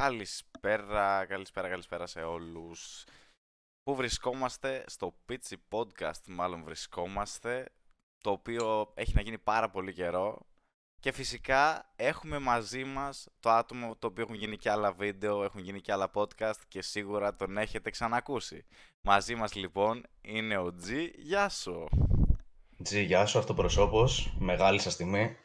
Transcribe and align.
Καλησπέρα, 0.00 1.26
καλησπέρα, 1.26 1.68
καλησπέρα 1.68 2.06
σε 2.06 2.20
όλους. 2.20 3.04
Πού 3.82 3.94
βρισκόμαστε, 3.94 4.84
στο 4.86 5.14
Pitchy 5.28 5.56
Podcast 5.70 6.26
μάλλον 6.28 6.62
βρισκόμαστε, 6.64 7.66
το 8.20 8.30
οποίο 8.30 8.92
έχει 8.94 9.14
να 9.14 9.20
γίνει 9.20 9.38
πάρα 9.38 9.70
πολύ 9.70 9.92
καιρό. 9.92 10.46
Και 11.00 11.12
φυσικά 11.12 11.92
έχουμε 11.96 12.38
μαζί 12.38 12.84
μας 12.84 13.28
το 13.40 13.50
άτομο 13.50 13.96
το 13.96 14.06
οποίο 14.06 14.22
έχουν 14.22 14.34
γίνει 14.34 14.56
και 14.56 14.70
άλλα 14.70 14.92
βίντεο, 14.92 15.44
έχουν 15.44 15.60
γίνει 15.60 15.80
και 15.80 15.92
άλλα 15.92 16.10
podcast 16.14 16.60
και 16.68 16.82
σίγουρα 16.82 17.36
τον 17.36 17.58
έχετε 17.58 17.90
ξανακούσει. 17.90 18.64
Μαζί 19.00 19.34
μας 19.34 19.54
λοιπόν 19.54 20.06
είναι 20.20 20.56
ο 20.56 20.74
G. 20.86 21.08
Γεια 21.18 21.48
σου. 21.48 21.88
G, 22.88 23.04
γεια 23.06 23.26
σου, 23.26 23.38
αυτοπροσώπος, 23.38 24.34
μεγάλη 24.38 24.80
σας 24.80 24.96
τιμή. 24.96 25.36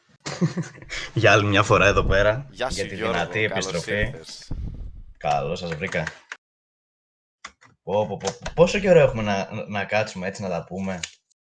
Για 1.13 1.31
άλλη 1.31 1.45
μια 1.45 1.63
φορά 1.63 1.85
εδώ 1.85 2.03
πέρα. 2.03 2.47
Γεια 2.49 2.69
σου 2.69 2.75
για 2.75 2.87
τη 2.87 2.95
Γιώργο, 2.95 3.13
δυνατή 3.13 3.47
καλώς 3.47 3.51
επιστροφή. 3.51 3.99
ήρθες. 3.99 4.51
Καλώς 5.17 5.59
σας 5.59 5.75
βρήκα. 5.75 6.03
Πω, 7.83 8.07
πω, 8.07 8.17
πω. 8.17 8.29
Πόσο 8.53 8.79
καιρό 8.79 8.99
έχουμε 8.99 9.21
να, 9.21 9.49
να 9.67 9.83
κάτσουμε 9.85 10.27
έτσι 10.27 10.41
να 10.41 10.49
τα 10.49 10.63
πούμε; 10.63 10.99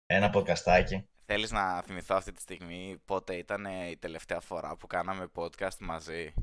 Ένα 0.07 0.31
podcastάκι. 0.35 1.05
Θέλεις 1.27 1.51
να 1.51 1.83
θυμηθώ 1.83 2.15
αυτή 2.17 2.33
τη 2.33 2.41
στιγμή 2.41 2.97
πότε 3.05 3.35
ήταν 3.35 3.67
ε, 3.67 3.89
η 3.91 3.97
τελευταία 3.97 4.41
φορά 4.41 4.77
που 4.77 4.87
κάναμε 4.87 5.27
podcast 5.35 5.79
μαζί; 5.81 6.35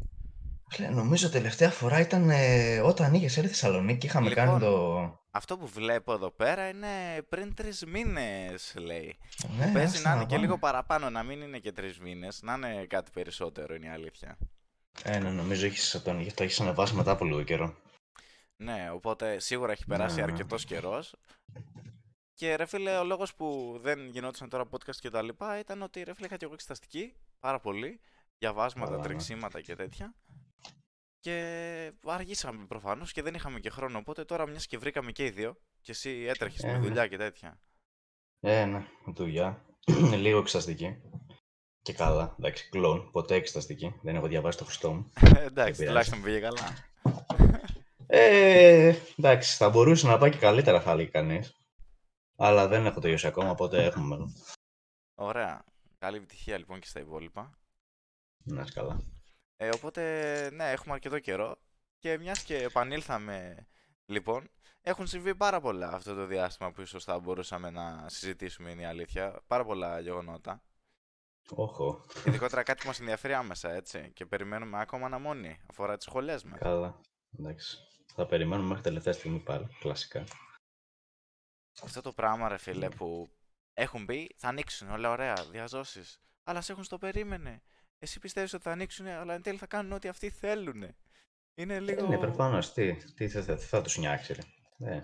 Λέ, 0.80 0.90
Νομίζω 0.90 1.30
τελευταία 1.30 1.70
φορά 1.70 2.00
ήταν 2.00 2.30
ε, 2.30 2.80
όταν 2.80 3.14
είχες 3.14 3.38
έρθει 3.38 3.50
Θεσσαλονίκη. 3.50 4.06
Είχαμε 4.06 4.30
Λοιπόν, 4.30 4.46
κάνει 4.46 4.60
το... 4.60 5.23
Αυτό 5.36 5.58
που 5.58 5.68
βλέπω 5.68 6.14
εδώ 6.14 6.32
πέρα 6.32 6.70
είναι 6.70 7.22
πριν 7.30 7.54
τρεις 7.54 7.86
μήνες, 7.86 8.74
λέει. 8.78 9.18
Ναι, 9.58 9.72
Παίζει 9.74 9.96
άστα 9.96 10.02
να 10.02 10.10
να 10.10 10.16
είναι 10.16 10.24
και 10.26 10.30
πάμε. 10.34 10.46
λίγο 10.46 10.58
παραπάνω, 10.58 11.10
να 11.10 11.24
μην 11.24 11.42
είναι 11.42 11.60
και 11.60 11.72
τρεις 11.72 12.00
μήνες, 12.00 12.42
να 12.42 12.54
είναι 12.54 12.86
κάτι 12.86 13.12
περισσότερο, 13.12 13.76
είναι 13.76 13.86
η 13.86 13.90
αλήθεια. 13.90 14.38
Ε, 15.04 15.20
ναι, 15.20 15.30
νομίζω 15.30 15.66
έχεις, 15.66 16.02
τον, 16.04 16.34
το 16.34 16.44
έχεις 16.44 16.60
ανεβάσει 16.60 16.94
μετά 16.96 17.12
από 17.12 17.26
λίγο 17.26 17.44
καιρό. 17.44 17.76
Ναι, 18.56 18.90
οπότε 18.94 19.40
σίγουρα 19.40 19.72
έχει 19.72 19.86
περάσει 19.86 20.16
Ναι. 20.16 20.22
αρκετός 20.22 20.66
καιρός. 20.66 21.16
Και 22.34 22.56
ρε 22.56 22.66
φίλε, 22.66 22.98
ο 22.98 23.04
λόγος 23.04 23.34
που 23.36 23.80
δεν 23.82 24.08
γινόταν 24.08 24.50
τώρα 24.50 24.64
podcast 24.72 24.96
και 25.00 25.10
τα 25.10 25.22
λοιπά 25.22 25.60
ήταν 25.60 25.82
ότι 25.82 26.04
ρε 26.04 26.14
φίλε 26.14 26.26
είχα 26.26 26.38
και 26.38 26.46
εγώ 26.46 26.54
εξεταστική 26.54 27.14
πάρα 27.40 27.60
πολύ. 27.60 28.00
Διαβάσματα, 28.38 28.90
Καλά, 28.92 29.02
ναι. 29.02 29.08
τρεξίματα 29.08 29.62
και 29.62 29.76
τέτοια. 29.76 30.14
Και 31.24 31.92
αργήσαμε 32.06 32.66
προφανώς 32.66 33.12
και 33.12 33.22
δεν 33.22 33.34
είχαμε 33.34 33.60
και 33.60 33.70
χρόνο. 33.70 33.98
Οπότε 33.98 34.26
τώρα 34.26 34.48
μιας 34.48 34.68
και 34.68 34.78
βρήκαμε 34.78 35.12
και 35.12 35.26
οι 35.26 35.30
δύο, 35.30 35.58
και 35.82 35.92
εσύ 35.92 36.26
έτρεχες 36.30 36.64
Ε, 36.64 36.68
με 36.68 36.74
ναι. 36.74 36.80
δουλειά 36.80 37.08
και 37.08 37.18
τέτοια. 37.18 37.60
Ε, 38.40 38.66
ναι, 38.66 38.86
δουλειά. 39.06 39.66
λίγο 40.24 40.40
εξεταστική. 40.40 41.02
Και 41.82 41.94
καλά, 41.94 42.36
εντάξει, 42.40 42.70
κλον, 42.70 43.10
ποτέ 43.12 43.36
εξεταστική. 43.36 44.00
Δεν 44.02 44.16
έχω 44.16 44.28
διαβάσει 44.28 44.58
το 44.58 44.64
χρηστό 44.64 44.94
μου. 44.94 45.12
Εντάξει, 45.22 45.48
πειράζει. 45.54 45.86
τουλάχιστον 45.86 46.22
πήγε 46.22 46.40
καλά. 46.40 46.92
Ε, 48.08 48.96
εντάξει, 49.18 49.56
θα 49.56 49.70
μπορούσε 49.70 50.08
να 50.08 50.18
πάει 50.18 50.32
και 50.32 50.38
καλύτερα, 50.38 50.82
θα 50.82 50.92
έλεγε 50.92 51.10
κανείς. 51.10 51.56
Αλλά 52.36 52.68
δεν 52.68 52.86
έχω 52.86 53.00
τελειώσει 53.00 53.28
ακόμα, 53.28 53.50
οπότε 53.50 53.86
έχουμε 53.86 54.06
μέλλον. 54.06 54.34
Ωραία. 55.16 55.64
Καλή 55.98 56.18
επιτυχία 56.18 56.58
λοιπόν 56.58 56.80
και 56.80 56.88
στα 56.88 57.00
υπόλοιπα. 57.00 57.58
Να 58.44 58.62
είσαι 58.62 58.74
καλά. 58.74 59.04
Ε, 59.58 59.70
οπότε, 59.74 60.02
ναι, 60.54 60.72
έχουμε 60.72 60.94
αρκετό 60.94 61.20
καιρό. 61.20 61.58
Και 62.00 62.18
μιας 62.18 62.44
και 62.44 62.58
επανήλθαμε, 62.64 63.68
λοιπόν, 64.06 64.50
έχουν 64.82 65.08
συμβεί 65.08 65.36
πάρα 65.36 65.60
πολλά 65.60 65.92
αυτό 65.92 66.14
το 66.14 66.26
διάστημα 66.26 66.72
που 66.72 66.82
ίσως 66.82 67.04
θα 67.04 67.20
μπορούσαμε 67.20 67.70
να 67.70 68.10
συζητήσουμε, 68.10 68.70
είναι 68.72 68.82
η 68.82 68.86
αλήθεια. 68.86 69.44
Πάρα 69.48 69.66
πολλά 69.66 70.00
γεγονότα. 70.00 70.64
Όχο. 71.50 72.06
Ειδικότερα 72.26 72.64
κάτι 72.64 72.82
που 72.82 72.88
μας 72.88 73.00
ενδιαφέρει 73.00 73.34
άμεσα, 73.34 73.72
έτσι. 73.72 74.12
Και 74.14 74.26
περιμένουμε 74.26 74.80
ακόμα 74.80 75.06
αναμονή. 75.06 75.60
Αφορά 75.70 75.96
τις 75.96 76.06
σχολές 76.06 76.44
μας. 76.44 76.60
Καλά. 76.60 77.00
Εντάξει. 77.40 77.78
Θα 78.16 78.26
περιμένουμε 78.26 78.68
μέχρι 78.68 78.84
τελευταία 78.84 79.14
στιγμή 79.14 79.40
πάλι. 79.40 79.68
Κλασικά. 79.80 80.24
Αυτό 81.82 82.02
το 82.02 82.14
πράγμα, 82.14 82.48
ρε 82.48 82.58
φίλε, 82.58 82.90
που 82.90 83.30
έχουν 83.74 84.06
πει 84.06 84.36
θα 84.38 84.48
ανοίξουν 84.48 84.90
όλα 84.90 85.10
ωραία, 85.10 85.34
διαζώσεις. 85.52 86.22
Αλλά 86.44 86.62
σε 86.62 86.72
έχουν 86.72 86.84
στο 86.84 86.98
περίμενε. 86.98 87.62
Εσύ 88.04 88.20
πιστεύεις 88.20 88.54
ότι 88.54 88.64
θα 88.64 88.72
ανοίξουν, 88.72 89.08
αλλά 89.08 89.34
εν 89.34 89.42
τέλει 89.42 89.58
θα 89.58 89.68
κάνουν 89.68 89.92
ό,τι 89.92 90.08
αυτοί 90.08 90.30
θέλουν. 90.30 90.96
Είναι 91.56 91.80
λίγο. 91.80 92.06
Ε, 92.06 92.08
ναι, 92.08 92.18
προφανώς. 92.18 92.74
Τι, 92.74 92.96
τι 92.96 93.30
θα, 93.30 93.44
θα, 93.44 93.58
θα 93.58 93.82
τους 93.82 93.98
νιάξει, 93.98 94.34
ρε. 94.34 94.42
Ε. 94.92 95.04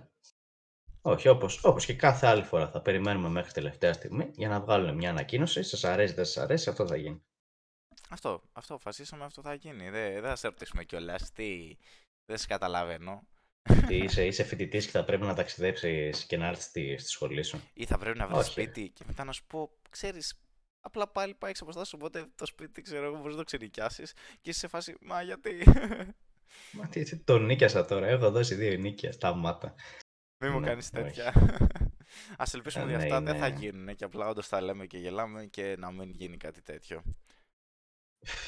Όχι, 1.01 1.27
όπως, 1.27 1.63
όπως 1.63 1.85
και 1.85 1.93
κάθε 1.93 2.27
άλλη 2.27 2.43
φορά 2.43 2.69
θα 2.69 2.81
περιμένουμε 2.81 3.29
μέχρι 3.29 3.51
τελευταία 3.51 3.93
στιγμή 3.93 4.31
για 4.35 4.47
να 4.47 4.59
βγάλουν 4.61 4.95
μια 4.95 5.09
ανακοίνωση. 5.09 5.63
Σας 5.63 5.83
αρέσει, 5.83 6.13
δεν 6.13 6.25
σας 6.25 6.37
αρέσει, 6.37 6.69
αυτό 6.69 6.87
θα 6.87 6.95
γίνει. 6.95 7.23
Αυτό, 8.09 8.41
αυτό, 8.51 8.73
αποφασίσαμε 8.73 9.23
αυτό 9.23 9.41
θα 9.41 9.53
γίνει. 9.53 9.89
Δεν, 9.89 10.13
δεν 10.13 10.23
θα 10.23 10.35
σε 10.35 10.47
ρωτήσουμε 10.47 10.83
κιόλας. 10.83 11.31
Τι, 11.31 11.77
δεν 12.25 12.37
σε 12.37 12.47
καταλαβαίνω. 12.47 13.27
Τι 13.87 13.97
είσαι, 13.97 14.25
είσαι 14.25 14.43
φοιτητής 14.43 14.85
και 14.85 14.91
θα 14.91 15.03
πρέπει 15.03 15.25
να 15.25 15.33
ταξιδέψεις 15.33 16.25
και 16.25 16.37
να 16.37 16.47
έρθεις 16.47 16.65
στη, 16.65 16.97
στη 16.97 17.09
σχολή 17.09 17.43
σου. 17.43 17.61
Ή 17.73 17.85
θα 17.85 17.97
πρέπει 17.97 18.17
να 18.17 18.27
βρεις 18.27 18.39
Όχι. 18.39 18.51
σπίτι 18.51 18.89
και 18.89 19.03
μετά 19.07 19.23
να 19.23 19.31
σου 19.31 19.45
πω, 19.45 19.69
ξέρεις, 19.89 20.39
απλά 20.81 21.07
πάλι 21.07 21.33
πάει 21.35 21.51
εξ 21.51 21.61
οπότε 21.93 22.25
το 22.35 22.45
σπίτι, 22.45 22.81
ξέρω 22.81 23.05
εγώ, 23.05 23.15
μπορείς 23.17 23.31
να 23.31 23.37
το 23.37 23.43
ξενοικιάσει 23.43 24.03
και 24.41 24.49
είσαι 24.49 24.59
σε 24.59 24.67
φάση, 24.67 24.95
μα 25.01 25.21
γιατί; 25.21 25.63
Μα 26.77 26.87
τι, 26.87 27.03
τι 27.03 27.17
το 27.17 27.37
νίκιασα 27.39 27.85
τώρα, 27.85 28.07
έχω 28.07 28.31
δώσει 28.31 28.55
δύο 28.55 28.77
νίκια, 28.77 29.11
σταμάτα. 29.11 29.75
Μην 30.43 30.51
μου 30.51 30.59
Ναι, 30.59 30.67
κάνεις 30.67 30.89
όχι. 30.93 31.03
τέτοια. 31.03 31.33
Α 32.37 32.43
ελπίσουμε 32.53 32.83
Ε, 32.83 32.87
ότι 32.87 32.95
ναι, 32.95 33.03
αυτά 33.03 33.21
δεν 33.21 33.39
θα 33.39 33.47
είναι- 33.47 33.59
γίνουν 33.59 33.95
και 33.95 34.03
απλά 34.03 34.27
όντως 34.27 34.47
τα 34.49 34.61
λέμε 34.61 34.85
και 34.85 34.97
γελάμε 34.97 35.45
και 35.45 35.75
να 35.79 35.91
μην 35.91 36.09
γίνει 36.11 36.37
κάτι 36.37 36.61
τέτοιο. 36.61 37.03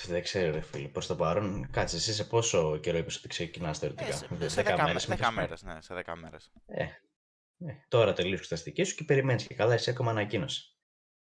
Δεν 0.07 0.21
ξέρω, 0.23 0.51
ρε 0.53 0.61
φίλε. 0.61 0.87
Προς 0.87 1.07
το 1.07 1.15
παρόν, 1.15 1.69
κάτσε 1.71 1.95
εσύ 1.95 2.13
σε 2.13 2.23
πόσο 2.23 2.77
καιρό 2.77 2.97
είπες 2.97 3.17
ότι 3.17 3.27
ξεκινάς 3.27 3.79
θεωρητικά; 3.79 4.09
Ε, 4.09 4.11
σε, 4.11 4.27
Δε- 4.31 4.47
σε 4.47 4.61
10 4.61 4.65
μέρες 4.65 4.83
μέρες, 4.85 5.07
με 5.07 5.15
10 5.15 5.19
το 5.25 5.31
μέρες, 5.31 5.61
ναι, 5.63 5.81
σε 5.81 5.93
10 5.93 6.15
μέρες. 6.15 6.51
Ε, 6.65 6.83
ε, 7.65 7.73
τώρα 7.87 8.13
τελείωσε 8.13 8.35
η 8.35 8.37
εξεταστική 8.37 8.83
σου 8.83 8.95
και 8.95 9.03
περιμένεις 9.03 9.47
και 9.47 9.53
καλά, 9.55 9.73
εσύ 9.73 9.89
ακόμα 9.89 10.11
ανακοίνωση. 10.11 10.70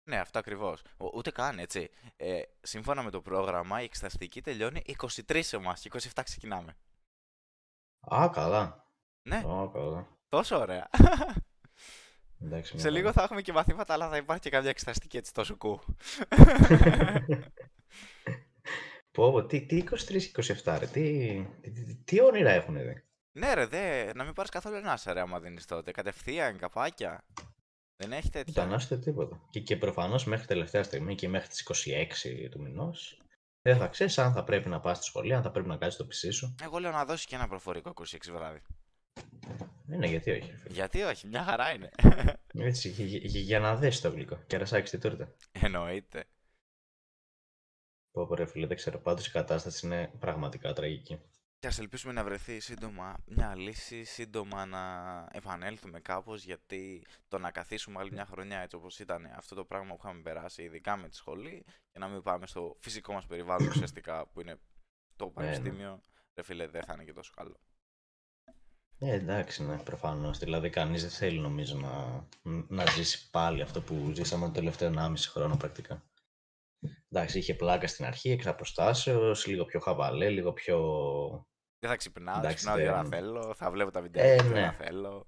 Ναι, 0.05 0.17
αυτό 0.19 0.39
ακριβώς. 0.39 0.81
Ο- 0.97 1.09
Ούτε 1.17 1.31
καν, 1.31 1.59
έτσι. 1.59 1.89
Ε, 2.17 2.41
σύμφωνα 2.61 3.03
με 3.03 3.09
το 3.11 3.21
πρόγραμμα, 3.21 3.81
η 3.81 3.83
εξεταστική 3.83 4.41
τελειώνει 4.41 4.81
23 5.27 5.53
εμάς 5.53 5.81
και 5.81 5.87
27 5.93 6.21
ξεκινάμε. 6.23 6.75
Α, 8.15 8.29
καλά. 8.33 8.87
Ναι, 9.27 9.35
Α, 9.35 9.69
καλά. 9.73 10.07
τόσο 10.29 10.57
ωραία. 10.59 10.89
Εντάξει, 12.41 12.69
Σε 12.77 12.89
μια 12.89 12.89
λίγο 12.97 13.11
θα 13.11 13.23
έχουμε 13.23 13.41
και 13.41 13.53
μαθήματα, 13.53 13.93
αλλά 13.93 14.09
θα 14.09 14.17
υπάρχει 14.17 14.41
και 14.41 14.49
κάποια 14.49 14.69
εξεταστική 14.69 15.17
έτσι 15.17 15.33
τόσο 15.33 15.55
κου. 15.57 15.79
χαρά. 16.29 17.25
Πω, 19.11 19.31
πω, 19.31 19.45
τι, 19.45 19.65
τι 19.65 19.83
23-27, 20.63 20.75
ρε, 20.79 20.87
τι, 20.87 21.45
τι, 21.61 21.71
τι, 21.71 21.95
τι 21.95 22.21
όνειρα 22.21 22.49
έχουν 22.51 22.77
δει. 22.77 23.03
ναι 23.31 23.53
ρε, 23.53 23.65
δε, 23.65 24.13
να 24.13 24.23
μην 24.23 24.33
πάρεις 24.33 24.51
καθόλου 24.51 24.75
ενάσα 24.75 25.13
ρε 25.13 25.19
άμα 25.19 25.39
δίνεις 25.39 25.65
τότε. 25.65 25.91
Κατευθείαν, 25.91 26.57
καπάκια. 26.57 27.23
Δεν 28.03 28.11
έχει 28.11 28.29
Δεν 28.29 28.45
τέτοια. 28.45 28.63
ανάσχεται 28.63 29.01
τίποτα. 29.01 29.41
Και, 29.49 29.59
και 29.59 29.77
προφανώς 29.77 30.25
μέχρι 30.25 30.45
τελευταία 30.47 30.83
στιγμή 30.83 31.15
και 31.15 31.27
μέχρι 31.29 31.47
τις 31.47 31.69
26 32.45 32.49
του 32.51 32.61
μηνός 32.61 33.21
δεν 33.61 33.77
θα 33.77 33.87
ξέρεις 33.87 34.17
αν 34.17 34.33
θα 34.33 34.43
πρέπει 34.43 34.69
να 34.69 34.79
πας 34.79 34.97
στη 34.97 35.05
σχολή, 35.05 35.33
αν 35.33 35.41
θα 35.43 35.51
πρέπει 35.51 35.67
να 35.67 35.77
κάτσεις 35.77 35.97
το 35.99 36.05
πισί 36.05 36.31
σου. 36.31 36.55
Εγώ 36.63 36.79
λέω 36.79 36.91
να 36.91 37.05
δώσεις 37.05 37.25
και 37.25 37.35
ένα 37.35 37.47
προφορικό 37.47 37.93
26 37.95 38.17
βράδυ. 38.31 38.61
Είναι 39.91 40.07
γιατί 40.07 40.31
όχι. 40.31 40.49
ρε 40.51 40.57
φίλε. 40.57 40.73
Γιατί 40.73 41.01
όχι, 41.01 41.27
μια 41.27 41.43
χαρά 41.43 41.73
είναι. 41.73 41.89
Έτσι, 42.53 42.89
για, 42.89 43.05
για- 43.05 43.19
για- 43.23 43.39
για 43.41 43.59
να 43.59 43.75
δέσει 43.75 44.01
το 44.01 44.09
γλυκό. 44.09 44.43
Και 44.47 44.57
ρασάκι 44.57 44.87
στη 44.87 44.97
τούρτα. 44.97 45.33
Εννοείται. 45.51 46.23
Πω, 48.11 48.27
πω, 48.27 48.35
ρε 48.35 48.45
φίλε, 48.45 48.67
δεν 48.67 48.77
ξέρω. 48.77 48.99
Πάντως 48.99 49.27
η 49.27 49.31
κατάσταση 49.31 49.85
είναι 49.85 50.11
πραγματικά 50.19 50.73
τραγική. 50.73 51.19
Και 51.63 51.69
ας 51.69 51.79
ελπίσουμε 51.79 52.13
να 52.13 52.23
βρεθεί 52.23 52.59
σύντομα 52.59 53.17
μια 53.25 53.55
λύση, 53.55 54.03
σύντομα 54.03 54.65
να 54.65 54.81
επανέλθουμε 55.31 55.99
κάπως, 55.99 56.43
γιατί 56.43 57.05
το 57.27 57.37
να 57.37 57.51
καθίσουμε 57.51 57.99
άλλη 57.99 58.11
μια 58.11 58.25
χρονιά 58.25 58.59
έτσι 58.59 58.75
όπως 58.75 58.99
ήταν 58.99 59.25
αυτό 59.35 59.55
το 59.55 59.65
πράγμα 59.65 59.95
που 59.95 59.99
είχαμε 60.03 60.21
περάσει, 60.21 60.63
ειδικά 60.63 60.97
με 60.97 61.09
τη 61.09 61.15
σχολή, 61.15 61.65
και 61.91 61.99
να 61.99 62.07
μην 62.07 62.21
πάμε 62.21 62.47
στο 62.47 62.77
φυσικό 62.79 63.13
μας 63.13 63.25
περιβάλλον 63.25 63.67
ουσιαστικά, 63.67 64.27
που 64.27 64.41
είναι 64.41 64.59
το 65.15 65.27
πανεπιστήμιο, 65.27 66.01
ρε 66.35 66.43
φίλε, 66.43 66.67
δεν 66.67 66.83
θα 66.83 66.93
είναι 66.93 67.03
και 67.03 67.13
τόσο 67.13 67.31
καλό. 67.35 67.59
Ε, 68.97 69.13
εντάξει, 69.13 69.63
ναι, 69.63 69.77
προφανώς. 69.77 70.37
Δηλαδή, 70.37 70.69
κανείς 70.69 71.01
δεν 71.01 71.11
θέλει 71.11 71.39
νομίζω 71.39 71.77
να, 71.77 72.25
να 72.67 72.85
ζήσει 72.91 73.29
πάλι 73.29 73.61
αυτό 73.61 73.81
που 73.81 74.11
ζήσαμε 74.15 74.45
το 74.45 74.51
τελευταίο 74.51 74.93
1,5 74.95 75.13
χρόνο 75.17 75.57
πρακτικά. 75.57 76.03
Εντάξει, 77.09 77.37
είχε 77.37 77.53
πλάκα 77.53 77.87
στην 77.87 78.05
αρχή, 78.05 78.29
εκ 78.29 78.47
αποστάσεως, 78.47 79.45
λίγο 79.45 79.65
πιο 79.65 79.79
χαβαλέ, 79.79 80.29
λίγο 80.29 80.53
πιο. 80.53 80.79
Δεν 81.83 81.91
θα 81.91 81.97
ξυπνάω, 81.97 82.37
Εντάξει, 82.37 82.55
ξυπνάω 82.55 82.77
δύο 82.77 82.91
ώρα 82.91 83.01
δεν- 83.01 83.11
θέλω, 83.11 83.53
θα 83.55 83.71
βλέπω 83.71 83.91
τα 83.91 84.01
βιντεά 84.01 84.23
Ε, 84.23 84.35
δύο 84.35 84.51
ναι. 84.51 84.59
ώρα 84.61 84.71
θέλω. 84.71 85.25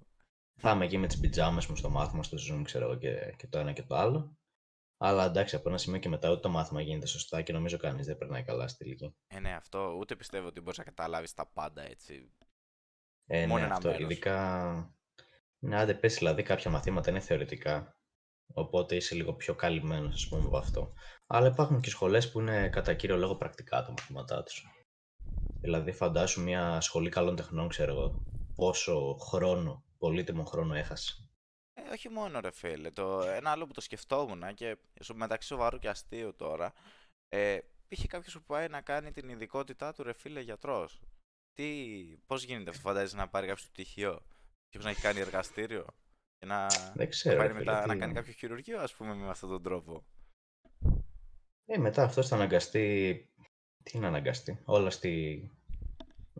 Θα 0.62 0.72
είμαι 0.72 0.86
εκεί 0.86 0.98
με 0.98 1.08
τις 1.08 1.20
πιτζάμες 1.20 1.66
μου 1.68 1.76
στο 1.76 1.90
μάθημα, 1.90 2.24
στο 2.24 2.38
Zoom, 2.38 2.62
ξέρω 2.64 2.86
εγώ 2.86 2.96
και, 2.98 3.34
και 3.38 3.48
το 3.48 3.58
ένα 3.60 3.72
και 3.72 3.84
το 3.84 3.96
άλλο. 3.96 4.38
Αλλά 4.98 5.26
εντάξει, 5.26 5.56
από 5.56 5.70
ένα 5.70 5.78
σημείο 5.78 6.00
και 6.00 6.10
μετά 6.10 6.30
ούτε 6.32 6.40
το 6.40 6.50
μάθημα 6.50 6.82
γίνεται 6.82 7.06
σωστά 7.08 7.42
και 7.42 7.54
νομίζω 7.54 7.78
κανείς 7.78 8.06
δεν 8.06 8.18
περνάει 8.18 8.44
καλά 8.44 8.68
στη 8.68 8.84
τελική. 8.84 9.16
Ε, 9.28 9.40
ναι, 9.40 9.54
αυτό 9.54 9.96
ούτε 10.00 10.16
πιστεύω 10.16 10.48
ότι 10.48 10.62
μπορείς 10.62 10.78
να 10.78 10.84
καταλάβεις 10.84 11.34
τα 11.34 11.46
πάντα 11.54 11.82
έτσι. 11.82 12.34
Ε, 13.26 13.46
Μόνο 13.46 13.60
ναι, 13.60 13.66
ένα 13.66 13.76
αυτό. 13.76 13.88
μέρος. 13.90 14.04
Ειδικά. 14.04 14.96
Ναι, 15.60 15.78
άντε 15.80 15.94
πες, 15.94 16.16
δηλαδή 16.18 16.44
κάποια 16.44 16.72
μαθήματα 16.72 17.10
είναι 17.10 17.20
θεωρητικά. 17.20 18.00
Οπότε 18.54 18.96
είσαι 18.96 19.16
λίγο 19.16 19.34
πιο 19.34 19.56
καλυμμένος, 19.56 20.14
ας 20.14 20.28
πούμε, 20.28 20.46
από 20.46 20.58
αυτό. 20.58 20.94
Αλλά 21.28 21.48
υπάρχουν 21.48 21.82
και 21.82 21.90
σχολές 21.90 22.32
που 22.32 22.40
είναι 22.40 22.70
κατά 22.70 22.94
κύριο 22.94 23.18
λόγο 23.18 23.36
πρακτικά 23.36 23.84
τα 23.84 23.90
μαθήματά 23.92 24.44
τους. 24.44 24.66
Δηλαδή, 25.66 25.92
φαντάσου 25.92 26.44
μια 26.44 26.82
σχολή 26.82 27.10
καλών 27.10 27.36
τεχνών, 27.36 27.68
ξέρω 27.68 27.92
εγώ, 27.92 28.24
πόσο 28.56 29.18
χρόνο, 29.20 29.84
πολύτιμο 29.98 30.44
χρόνο 30.44 30.74
έχασε. 30.74 31.30
Ε, 31.74 31.82
όχι 31.92 32.10
μόνο 32.10 32.40
ρε 32.40 32.52
φίλε, 32.52 32.92
το, 32.92 33.22
ένα 33.22 33.50
άλλο 33.50 33.68
που 33.68 33.74
το 33.74 33.82
σκεφτόμουν 33.82 34.54
και 34.54 34.78
μεταξύ 35.14 35.48
σοβαρού 35.48 35.80
και 35.80 35.90
αστείου 35.90 36.36
τώρα, 36.36 36.74
ε, 37.30 37.60
είχε 37.88 38.08
κάποιος 38.08 38.34
που 38.34 38.44
πάει 38.44 38.68
να 38.68 38.82
κάνει 38.82 39.12
την 39.12 39.30
ειδικότητά 39.30 39.94
του 39.94 40.04
ρε 40.04 40.14
φίλε 40.14 40.40
γιατρός. 40.40 41.02
Τι, 41.54 41.66
πώς 42.26 42.44
γίνεται 42.44 42.70
αυτό, 42.70 42.82
φαντάζεσαι 42.82 43.16
να 43.16 43.28
πάρει 43.28 43.48
κάποιος 43.48 43.66
το 43.66 43.72
πτυχίο 43.72 44.20
και 44.70 44.80
να 44.84 44.90
έχει 44.90 45.02
κάνει 45.02 45.20
εργαστήριο 45.20 45.86
και 46.38 46.46
να, 46.46 46.68
Δεν 46.94 47.10
ξέρω, 47.10 47.38
πάρει 47.38 47.54
φίλε, 47.54 47.60
μετά, 47.60 47.82
τι 47.82 47.88
να 47.88 47.94
κάνει 47.96 48.12
είναι. 48.12 48.20
κάποιο 48.20 48.34
χειρουργείο 48.34 48.80
ας 48.82 48.94
πούμε 48.94 49.16
με 49.16 49.30
αυτόν 49.30 49.50
τον 49.50 49.64
τρόπο. 49.64 50.06
Ε, 51.66 51.78
μετά 51.78 52.04
αυτό 52.04 52.24
θα 52.24 52.36
αναγκαστεί. 52.36 53.30
Τι 53.92 53.98
να 53.98 54.08
αναγκαστεί. 54.08 54.60
Όλα 54.66 54.90
στη 54.90 55.44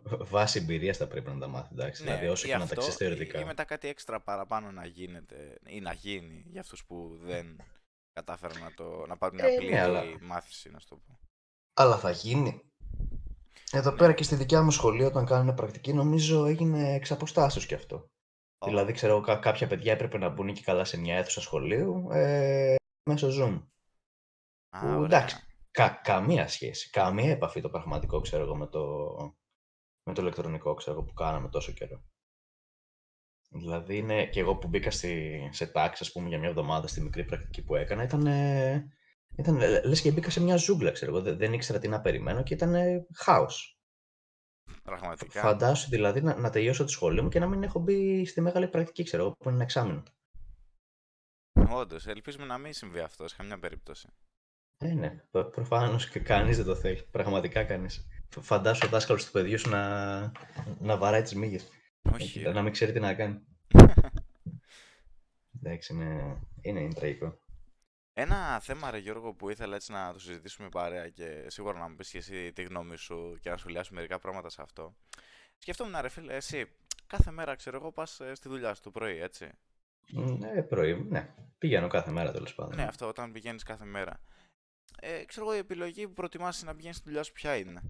βάση 0.02 0.58
εμπειρίας 0.58 0.96
θα 0.96 1.06
πρέπει 1.06 1.30
να 1.30 1.38
τα 1.38 1.46
μάθει. 1.46 1.68
Εντάξει. 1.72 2.02
δηλαδή, 2.02 2.26
όσο 2.26 2.46
ή 2.46 2.50
και 2.50 2.52
να 2.56 2.58
τα 2.58 2.64
αυτό, 2.64 2.76
ξέρεις 2.80 2.94
ή- 2.94 2.98
θεωρητικά. 2.98 3.40
Ή 3.40 3.44
μετά 3.44 3.64
κάτι 3.64 3.88
έξτρα 3.88 4.20
παραπάνω 4.20 4.70
να 4.70 4.86
γίνεται 4.86 5.58
ή 5.66 5.80
να 5.80 5.92
γίνει 5.92 6.44
για 6.46 6.60
αυτούς 6.60 6.84
που 6.84 7.18
δεν 7.22 7.60
κατάφεραν 8.12 8.62
να, 8.62 8.72
το, 8.74 9.04
να 9.06 9.16
πάρουν 9.16 9.36
μια 9.36 9.46
Ε, 9.46 9.50
ναι, 9.50 9.56
πλήρη 9.56 9.76
αλλά- 9.76 10.04
μάθηση, 10.20 10.70
να 10.70 10.78
σου 10.78 10.88
το 10.88 10.96
πω. 10.96 11.18
Αλλά 11.74 11.98
θα 11.98 12.10
γίνει. 12.10 12.60
Εδώ 13.72 13.90
Ναι. 13.90 13.96
πέρα 13.96 14.12
και 14.12 14.22
στη 14.22 14.34
δικιά 14.34 14.62
μου 14.62 14.70
σχολή, 14.70 15.04
όταν 15.04 15.26
κάνουν 15.26 15.54
πρακτική, 15.54 15.92
νομίζω 15.92 16.44
έγινε 16.46 16.94
εξ 16.94 17.10
αποστάσεως 17.10 17.66
κι 17.66 17.74
αυτό. 17.74 17.96
Ω, 18.58 18.66
Δηλαδή, 18.66 18.92
ξέρω, 18.92 19.12
εγώ, 19.12 19.22
κα- 19.22 19.36
κάποια 19.36 19.66
παιδιά 19.66 19.92
έπρεπε 19.92 20.18
να 20.18 20.28
μπουν 20.28 20.52
και 20.54 20.62
καλά 20.62 20.84
σε 20.84 20.98
μια 20.98 21.16
αίθουσα 21.16 21.40
σχολείου 21.40 22.08
ε, 22.10 22.74
μέσω 23.10 23.28
Zoom. 23.28 23.62
α, 24.68 24.80
Που 24.80 24.86
ωραία. 24.86 25.04
εντάξει, 25.04 25.36
κα, 25.76 26.00
καμία 26.02 26.48
σχέση, 26.48 26.90
καμία 26.90 27.30
επαφή 27.30 27.60
το 27.60 27.68
πραγματικό, 27.68 28.20
ξέρω 28.20 28.42
εγώ, 28.42 28.56
με 28.56 28.66
το, 28.66 29.16
με 30.02 30.14
το 30.14 30.22
ηλεκτρονικό, 30.22 30.74
ξέρω 30.74 30.96
εγώ, 30.96 31.06
που 31.06 31.12
κάναμε 31.12 31.48
τόσο 31.48 31.72
καιρό. 31.72 32.04
Δηλαδή, 33.48 33.96
είναι, 33.96 34.26
και 34.26 34.40
εγώ 34.40 34.56
που 34.56 34.68
μπήκα 34.68 34.90
στη, 34.90 35.40
σε 35.52 35.66
τάξη, 35.66 36.02
ας 36.02 36.12
πούμε, 36.12 36.28
για 36.28 36.38
μια 36.38 36.48
εβδομάδα 36.48 36.86
στη 36.86 37.00
μικρή 37.00 37.24
πρακτική 37.24 37.64
που 37.64 37.74
έκανα, 37.74 38.02
ήταν, 38.02 38.26
ε, 38.26 38.90
ήταν 39.36 39.60
ε, 39.60 39.82
λες 39.84 40.00
και 40.00 40.10
μπήκα 40.12 40.30
σε 40.30 40.42
μια 40.42 40.56
ζούγκλα, 40.56 40.90
ξέρω 40.90 41.12
εγώ, 41.12 41.22
δεν, 41.22 41.36
δεν 41.36 41.52
ήξερα 41.52 41.78
τι 41.78 41.88
να 41.88 42.00
περιμένω 42.00 42.42
και 42.42 42.54
ήταν 42.54 42.74
ε, 42.74 43.06
χάος. 43.14 43.80
Πραγματικά. 44.82 45.40
Φαντάσου 45.40 45.88
δηλαδή 45.88 46.22
να, 46.22 46.36
να 46.36 46.50
τελειώσω 46.50 46.84
τη 46.84 46.90
σχολή 46.90 47.22
μου 47.22 47.28
και 47.28 47.38
να 47.38 47.46
μην 47.46 47.62
έχω 47.62 47.80
μπει 47.80 48.24
στη 48.24 48.40
μεγάλη 48.40 48.68
πρακτική, 48.68 49.02
ξέρω 49.02 49.22
εγώ, 49.22 49.32
που 49.32 49.44
είναι 49.44 49.54
ένα 49.54 49.62
εξάμεινο. 49.62 50.02
Όντως, 51.70 52.06
ελπίζουμε 52.06 52.44
να 52.44 52.58
μην 52.58 52.72
συμβεί 52.72 53.00
αυτό 53.00 53.28
σε 53.28 53.36
καμιά 53.36 53.58
περίπτωση. 53.58 54.08
Ε, 54.78 54.92
ναι, 54.94 55.10
προ- 55.30 55.50
προφανώς 55.50 56.08
και 56.08 56.18
κανείς 56.20 56.56
δεν 56.56 56.66
το 56.66 56.74
θέλει. 56.74 57.02
Πραγματικά 57.10 57.64
κανείς. 57.64 58.06
Φ- 58.28 58.44
Φαντάσου 58.44 58.86
ο 58.86 58.88
δάσκαλος 58.90 59.24
του 59.26 59.30
παιδιού 59.32 59.58
σου 59.58 59.68
να, 59.70 60.18
να 60.80 60.96
βαράει 60.96 61.22
τις 61.22 61.34
μύγες. 61.34 61.68
Όχι. 62.12 62.40
να 62.42 62.62
μην 62.62 62.72
ξέρει 62.72 62.92
τι 62.92 63.00
να 63.00 63.14
κάνει. 63.14 63.40
Εντάξει, 65.62 65.92
είναι, 65.94 66.36
είναι, 66.60 66.80
είναι 66.80 66.94
τραγικό. 66.94 67.38
Ένα 68.12 68.60
θέμα, 68.60 68.90
ρε 68.90 68.98
Γιώργο, 68.98 69.32
που 69.34 69.50
ήθελα 69.50 69.74
έτσι 69.74 69.92
να 69.92 70.12
το 70.12 70.18
συζητήσουμε 70.18 70.68
παρέα 70.68 71.08
και 71.08 71.44
σίγουρα 71.46 71.78
να 71.78 71.88
μου 71.88 71.94
πεις 71.94 72.10
και 72.10 72.18
εσύ 72.18 72.52
τη 72.52 72.62
γνώμη 72.62 72.96
σου 72.96 73.38
και 73.40 73.50
να 73.50 73.56
σχολιάσουμε 73.56 73.96
μερικά 74.00 74.18
πράγματα 74.18 74.48
σε 74.48 74.62
αυτό. 74.62 74.94
Σκεφτόμουν, 75.58 75.94
ρε 76.00 76.08
φίλε, 76.08 76.34
εσύ 76.34 76.66
κάθε 77.06 77.30
μέρα, 77.30 77.54
ξέρω 77.54 77.76
εγώ, 77.76 77.92
πας 77.92 78.20
ε, 78.20 78.34
στη 78.34 78.48
δουλειά 78.48 78.74
σου 78.74 78.82
το 78.82 78.90
πρωί, 78.90 79.18
έτσι. 79.20 79.50
Ναι, 80.12 80.62
πρωί, 80.62 81.06
ναι. 81.08 81.34
Πηγαίνω 81.58 81.88
κάθε 81.88 82.10
μέρα 82.10 82.32
τέλος 82.32 82.54
πάντων. 82.54 82.76
Ναι, 82.76 82.82
αυτό 82.82 83.08
όταν 83.08 83.32
πηγαίνεις 83.32 83.62
κάθε 83.62 83.84
μέρα. 83.84 84.20
Ε, 84.96 85.24
ξέρω 85.24 85.46
εγώ, 85.46 85.54
η 85.54 85.58
επιλογή 85.58 86.06
που 86.06 86.12
προτιμάς 86.12 86.62
να 86.62 86.74
πηγαίνεις 86.74 86.96
στη 86.96 87.04
δουλειά 87.08 87.22
σου 87.22 87.32
ποια 87.32 87.56
είναι; 87.56 87.82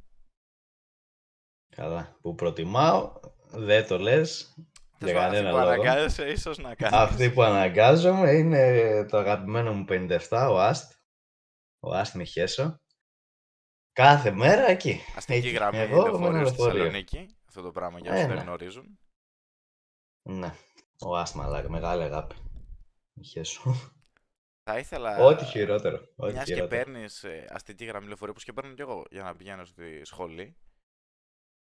Καλά. 1.76 2.16
Που 2.20 2.34
προτιμάω, 2.34 3.20
δεν 3.50 3.86
το 3.86 3.98
λες. 3.98 4.54
Θες 4.98 5.10
Για 5.10 5.12
να- 5.20 5.24
αυτή 5.26 5.34
κανένα 5.36 5.50
που 5.50 5.56
λόγο. 5.56 5.68
αναγκάζεσαι, 5.70 6.26
ίσως 6.30 6.58
να 6.58 6.74
κάνεις. 6.74 6.98
Αυτή 6.98 7.30
που 7.30 7.42
αναγκάζομαι 7.42 8.30
είναι 8.32 9.04
το 9.10 9.16
αγαπημένο 9.16 9.72
μου 9.74 9.84
57, 9.88 10.48
ο 10.50 10.58
Αστ. 10.60 10.92
Ο 11.80 11.94
Αστ 11.94 12.14
Μιχέσο. 12.14 12.80
Κάθε 13.92 14.30
μέρα 14.30 14.68
εκεί. 14.70 15.00
Αστική 15.16 15.38
Εκεί. 15.46 15.48
γραμμή 15.56 15.78
Εγώ 15.78 15.96
με 15.96 16.02
λεωφορείου 16.08 16.26
ένα 16.36 16.46
στη 16.46 16.56
λεωφορείο. 16.56 16.72
Θεσσαλονίκη. 16.72 17.36
Αυτό 17.48 17.62
το 17.62 17.70
πράγμα 17.70 17.98
για 17.98 18.10
Ε, 18.12 18.14
όσους 18.14 18.26
δεν 18.26 18.36
ναι. 18.36 18.42
γνωρίζουν. 18.42 18.98
Ναι. 20.22 20.54
Ο 21.00 21.16
Αστ 21.16 21.34
μαλάκα, 21.34 21.70
μεγάλη 21.70 22.02
αγάπη. 22.02 22.34
Μιχέσο. 23.12 23.62
Θα 24.70 24.78
ήθελα. 24.78 25.16
Ό,τι 25.18 25.44
χειρότερο. 25.44 26.08
Ό,τι 26.16 26.32
Μιας 26.32 26.44
και 26.44 26.54
χειρότερο. 26.54 26.82
παίρνεις 26.84 27.24
αστική 27.48 27.84
γραμμή 27.84 28.06
λεωφορείου, 28.06 28.34
που 28.34 28.40
και 28.40 28.52
παίρνω 28.52 28.74
κι 28.74 28.80
εγώ 28.80 29.04
για 29.10 29.22
να 29.22 29.36
πηγαίνω 29.36 29.64
στη 29.64 30.04
σχολή. 30.04 30.56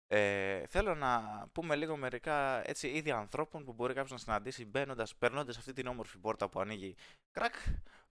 Ε, 0.08 0.66
θέλω 0.68 0.96
να 0.96 1.22
πούμε 1.52 1.76
λίγο 1.76 1.98
μερικά 1.98 2.70
έτσι 2.70 2.88
είδη 2.88 3.12
ανθρώπων 3.12 3.66
που 3.66 3.74
μπορεί 3.74 3.94
κάποιος 3.94 4.12
να 4.12 4.18
συναντήσει 4.18 4.66
μπαίνοντας, 4.66 5.16
περνώντας 5.16 5.58
αυτή 5.58 5.74
την 5.74 5.88
όμορφη 5.88 6.18
πόρτα 6.18 6.50
που 6.50 6.60
ανοίγει. 6.60 6.96
Κρακ! 7.32 7.54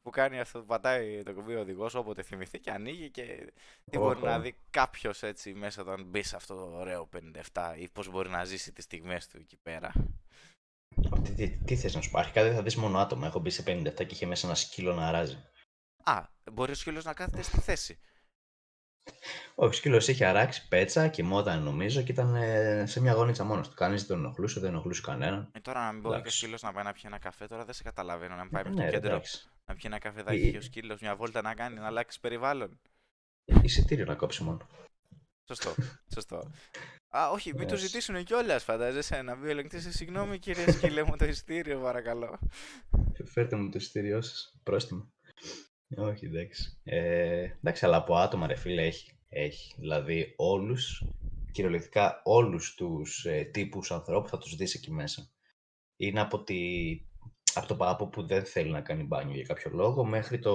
Που 0.03 0.11
κάνει 0.11 0.41
αυτό, 0.41 0.59
που 0.61 0.67
πατάει 0.67 1.23
το 1.23 1.35
κουμπί 1.35 1.55
ο 1.55 1.61
οδηγός 1.61 1.95
όποτε 1.95 2.23
θυμηθεί 2.23 2.59
και 2.61 2.71
ανοίγει 2.71 3.11
και 3.11 3.53
τι 3.91 3.99
μπορεί 3.99 4.17
Όχο. 4.17 4.27
να 4.27 4.41
δει 4.41 4.57
κάποιος 4.71 5.23
έτσι 5.23 5.55
μέσα 5.55 5.83
όταν 5.83 6.05
μπει 6.05 6.23
σε 6.23 6.37
αυτό 6.37 6.55
το 6.55 6.77
ωραίο 6.77 7.09
57 7.53 7.75
ή 7.77 7.89
πώς 7.89 8.09
μπορεί 8.11 8.29
να 8.29 8.45
ζήσει 8.45 8.73
τις 8.73 8.85
στιγμές 8.85 9.29
του 9.29 9.37
εκεί 9.41 9.57
πέρα. 9.63 9.93
Τι, 11.23 11.33
τι, 11.35 11.49
τι 11.51 11.77
θες 11.77 11.95
να 11.95 12.01
σου 12.01 12.11
πω, 12.11 12.19
αρχικά 12.19 12.43
δεν 12.43 12.55
θα 12.55 12.63
δεις 12.63 12.77
μόνο 12.77 12.99
άτομα. 12.99 13.27
Έχω 13.27 13.39
μπει 13.39 13.51
σε 13.51 13.63
57 13.67 13.95
και 13.95 14.07
είχε 14.11 14.27
μέσα 14.27 14.47
ένα 14.47 14.57
σκύλο 14.57 14.95
να 14.95 15.07
αράζει. 15.09 15.37
Α, 16.05 16.23
μπορεί 16.53 16.71
ο 16.73 16.75
σκύλος 16.75 17.05
να 17.05 17.13
κάθεται 17.15 17.43
στη 17.43 17.61
θέση. 17.61 17.99
Όχι, 19.55 19.69
ο 19.69 19.73
σκύλος 19.73 20.09
είχε 20.09 20.25
αράξει 20.27 20.69
πέτσα, 20.69 21.09
κοιμόταν 21.09 21.63
νομίζω 21.63 22.03
και 22.03 22.13
ήταν 22.13 22.35
ε, 22.35 22.87
σε 22.87 23.01
μια 23.01 23.13
γόνιτσα 23.13 23.45
μόνος 23.45 23.69
του. 23.69 23.75
Κανείς 23.75 24.01
δεν 24.07 24.17
τον 24.17 24.25
ενοχλούσε, 24.25 24.61
δεν 24.61 24.71
ενοχλούσε 24.71 25.01
κανέναν. 25.01 25.51
Ε, 25.53 25.61
τώρα 25.61 25.81
να 25.85 25.93
μην 25.93 26.01
μπορεί 26.01 26.13
και 26.15 26.19
ο 26.19 26.21
Εντάξει. 26.21 26.37
σκύλος 26.39 26.63
να 26.63 26.73
πάει 26.73 26.85
να 26.85 26.93
πιει 26.93 27.03
ένα 27.07 27.19
καφέ, 27.19 27.47
τώρα 27.47 27.65
δεν 27.65 27.75
σε 27.75 27.83
καταλαβαίνω. 27.83 28.35
Να 28.35 28.43
μην 28.43 28.51
πάει 28.53 28.63
Ε, 28.67 28.69
μέχρι 28.69 28.83
ναι, 28.85 28.85
το 28.85 28.91
ρε, 28.91 28.97
κέντρο 29.01 29.15
εντάξει. 29.17 29.49
να 29.65 29.75
πιει 29.75 29.83
ένα 29.87 29.99
καφεδάκι 29.99 30.47
Ε, 30.47 30.51
και 30.51 30.57
ο 30.57 30.61
σκύλος 30.61 31.01
μια 31.01 31.17
βόλτα 31.17 31.43
να 31.43 31.55
κάνει, 31.55 31.79
να 31.79 31.87
αλλάξει 31.87 32.21
περιβάλλον. 32.21 32.81
Εισιτήριο 33.63 34.05
να 34.05 34.15
κόψει 34.15 34.43
μόνο. 34.43 34.67
Σωστό. 35.47 35.75
Σωστό. 36.15 36.51
Α, 37.17 37.31
όχι, 37.31 37.55
μην 37.55 37.69
του 37.69 37.75
Yes. 37.75 37.79
ζητήσουν 37.79 38.25
κιόλας, 38.25 38.65
φαντάζεσαι. 38.65 39.23
Να 39.23 39.37
μπει 39.37 39.47
ο 39.47 39.51
ελεγκτή. 39.51 39.81
Συγγνώμη, 39.81 40.39
κύριε 40.39 40.71
σκύλε 40.73 41.03
μου, 41.03 41.17
το 41.17 41.25
εισιτήριο, 41.25 41.81
παρακαλώ. 41.81 42.39
Φέρτε 43.25 43.57
μου 43.57 43.69
το 43.71 43.79
εισιτήριό 43.79 44.21
σας. 44.21 44.59
Πρόστιμο. 44.63 45.13
Όχι, 45.97 46.27
εντάξει. 46.27 46.79
Ε, 46.85 47.43
εντάξει, 47.43 47.85
αλλά 47.85 47.97
από 47.97 48.17
άτομα, 48.17 48.47
ρε 48.47 48.55
φίλε, 48.55 48.83
έχει. 48.87 49.19
έχει. 49.29 49.75
Δηλαδή, 49.79 50.35
όλους, 50.37 51.05
κυριολεκτικά 51.53 52.21
όλους 52.25 52.75
τους 52.75 53.25
ε, 53.25 53.45
τύπους 53.53 53.91
ανθρώπου 53.91 54.29
θα 54.29 54.39
τους 54.39 54.55
δεις 54.57 54.75
εκεί 54.75 54.91
μέσα. 54.93 55.29
Είναι 55.97 56.21
από, 56.21 56.43
τη, 56.43 56.59
από 57.55 57.67
το 57.67 57.77
παππού 57.77 58.09
που 58.09 58.27
δεν 58.27 58.45
θέλει 58.45 58.71
να 58.71 58.81
κάνει 58.81 59.03
μπάνιο 59.03 59.35
για 59.35 59.45
κάποιο 59.45 59.71
λόγο, 59.75 60.05
μέχρι 60.05 60.39
το 60.39 60.55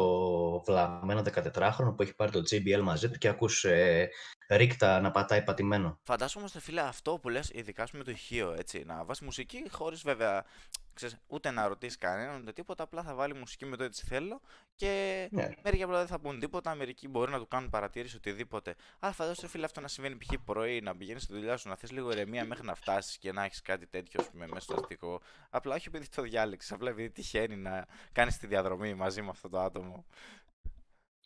βλαμμένο 0.63 1.22
14χρονο 1.25 1.93
που 1.96 2.01
έχει 2.01 2.15
πάρει 2.15 2.31
το 2.31 2.41
JBL 2.51 2.81
μαζί 2.84 3.10
του 3.10 3.17
και 3.17 3.27
ακούς 3.27 3.63
ε, 3.63 4.10
ρίκτα 4.50 5.00
να 5.01 5.12
πατάει 5.12 5.44
πατημένο. 5.44 6.00
Φαντάσου 6.03 6.39
όμω, 6.39 6.48
φίλε, 6.48 6.82
αυτό 6.82 7.18
που 7.18 7.29
λες, 7.29 7.50
ειδικά 7.53 7.88
με 7.91 8.03
το 8.03 8.12
ηχείο, 8.12 8.56
έτσι. 8.58 8.84
Να 8.86 9.06
βάζεις 9.06 9.24
μουσική 9.24 9.63
χωρίς 9.70 10.01
βέβαια. 10.01 10.46
Ξέρεις, 10.94 11.18
ούτε 11.27 11.51
να 11.51 11.68
ρωτήσεις 11.68 11.98
κανέναν 11.98 12.41
ούτε 12.41 12.53
τίποτα. 12.53 12.84
Απλά 12.84 13.03
θα 13.03 13.13
βάλει 13.13 13.34
μουσική 13.34 13.65
με 13.65 13.75
το 13.75 13.84
έτσι 13.84 14.06
θέλω 14.06 14.41
και 14.75 15.27
Ναι. 15.32 15.50
Μερικοί 15.63 15.84
απλά 15.84 15.98
δεν 15.98 16.08
θα 16.08 16.20
πούν 16.20 16.39
τίποτα, 16.39 16.75
μερικοί 16.75 17.08
μπορεί 17.08 17.32
να 17.32 17.39
του 17.39 17.48
κάνουν 17.48 17.70
παρατήρηση 17.70 18.15
οτιδήποτε. 18.15 18.75
Αλλά 19.00 19.13
φαντάζεσαι, 19.13 19.48
φίλε, 19.48 19.65
αυτό 19.65 19.82
να 19.82 19.88
συμβαίνει 19.88 20.18
π.χ. 20.18 20.34
πρωί, 20.46 20.82
να 20.82 20.96
πηγαίνεις 20.96 21.24
στη 21.24 21.34
δουλειά 21.34 21.58
σου, 21.58 21.70
να 21.70 21.75
θες 21.75 21.91
λίγο 21.91 22.12
ηρεμία 22.12 22.46
μέχρι 22.46 22.65
να 22.65 22.75
φτάσεις 22.75 23.18
και 23.18 23.32
να 23.32 23.44
έχεις 23.44 23.62
κάτι 23.62 23.88
τέτοιο, 23.88 24.22
ας 24.22 24.29
πούμε, 24.29 24.48
μέσα 24.48 24.60
στο 24.60 24.75
αστικό. 24.79 25.22
Απλά 25.50 25.75
όχι 25.75 25.88
επειδή 25.88 26.10
το 26.10 26.22
διάλεξες, 26.22 26.72
απλά 26.72 26.89
επειδή 26.89 27.10
τυχαίνει 27.10 27.56
να 27.56 27.86
κάνεις 28.12 28.38
τη 28.38 28.48
διαδρομή 28.48 28.94
μαζί 28.94 29.22
με 29.22 29.29
αυτό 29.29 29.50
το 29.50 29.60
άτομο. 29.60 30.06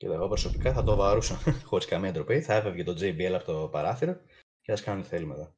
Και 0.03 0.10
εγώ 0.10 0.27
προσωπικά 0.27 0.74
θα 0.74 0.83
το 0.83 0.95
βαρούσα 0.95 1.39
χωρίς 1.69 1.86
καμία 1.86 2.12
ντροπή. 2.12 2.41
Θα 2.41 2.53
έβγαινε 2.53 2.83
το 2.83 2.91
JBL 2.91 3.33
από 3.33 3.43
το 3.45 3.67
παράθυρο 3.69 4.15
και 4.62 4.72
α 4.72 4.75
κάνω 4.75 5.01
τι 5.01 5.07
θέλει 5.07 5.25
μετά. 5.25 5.55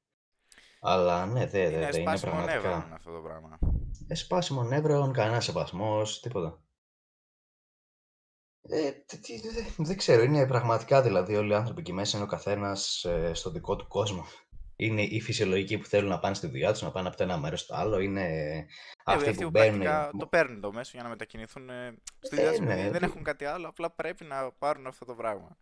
Αλλά 0.80 1.26
ναι, 1.26 1.40
δεν 1.40 1.50
δε, 1.50 1.60
είναι 1.78 1.90
δε, 1.92 2.00
είναι 2.00 2.18
σπάσιμο 2.18 2.42
νεύρο 2.42 2.62
πραγματικά. 2.62 2.96
αυτό 2.96 3.12
το 3.12 3.22
πράγμα. 3.22 3.60
Ε, 4.08 4.16
σπάσιμο 4.16 4.64
νεύρων, 4.64 5.14
κανένα 5.14 5.40
σεβασμό, 5.40 6.02
τίποτα. 6.22 6.64
Ε, 8.62 8.92
τι- 8.92 9.20
τι- 9.20 9.50
δε- 9.50 9.84
δεν 9.84 9.98
ξέρω, 9.98 10.24
είναι 10.24 10.48
πραγματικά 10.48 11.02
δηλαδή 11.02 11.36
όλοι 11.36 11.52
οι 11.52 11.56
άνθρωποι 11.56 11.80
εκεί 11.80 11.94
μέσα 11.94 12.18
είναι 12.18 12.26
ο 12.26 12.30
καθένας 12.30 13.06
στο 13.32 13.50
δικό 13.50 13.76
του 13.76 13.88
κόσμο. 13.88 14.26
Είναι 14.76 15.02
οι 15.02 15.22
φυσιολογικοί 15.22 15.78
που 15.78 15.86
θέλουν 15.86 16.10
να 16.10 16.20
πάνε 16.20 16.36
στη 16.36 16.48
δουλειά 16.48 16.72
τους, 16.72 16.82
να 16.82 16.92
πάνε 16.92 17.08
από 17.08 17.18
το 17.18 17.24
ένα 17.24 17.38
μέρος 17.38 17.60
στο 17.62 17.76
άλλο. 17.76 18.00
Είναι 18.00 18.22
Ε, 18.24 18.66
αυτοί 19.06 19.30
αυτοί 19.30 19.38
που 19.38 19.44
που 19.44 19.50
μπαίνουν. 19.50 19.80
πρακτικά 19.80 20.12
το 20.18 20.28
παίρνουν 20.28 20.62
το 20.62 20.72
μέσο 20.74 20.92
για 20.94 21.04
να 21.04 21.10
μετακινηθούν 21.10 21.70
ε, 21.70 21.94
στη 22.20 22.36
Ε, 22.36 22.40
δουλειά 22.40 22.50
τους, 22.52 22.60
ναι, 22.60 22.74
επειδή 22.74 22.90
δεν 22.90 23.00
τι- 23.00 23.06
έχουν 23.06 23.24
κάτι 23.24 23.46
άλλο, 23.46 23.68
απλά 23.68 23.92
πρέπει 23.92 24.24
να 24.24 24.52
πάρουν 24.52 24.88
αυτό 24.88 25.06
το 25.06 25.16
πράγμα. 25.16 25.58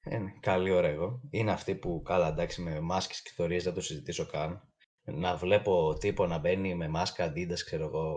Ε, 0.00 0.18
ναι, 0.18 0.30
καλή 0.40 0.70
ώρα 0.70 0.88
εγώ. 0.88 1.20
Είναι 1.30 1.52
αυτοί 1.52 1.74
που 1.74 2.02
καλά 2.04 2.28
εντάξει 2.28 2.62
με 2.62 2.80
μάσκες 2.80 3.22
και 3.22 3.30
θωρίες 3.34 3.64
δεν 3.64 3.74
το 3.74 3.80
συζητήσω 3.80 4.26
καν. 4.26 4.68
Να 5.06 5.36
βλέπω 5.36 5.96
τύπο 6.00 6.26
να 6.26 6.38
μπαίνει 6.38 6.74
με 6.74 6.88
μάσκα 6.88 7.32
Adidas, 7.32 7.58
ξέρω 7.64 7.84
εγώ. 7.84 8.08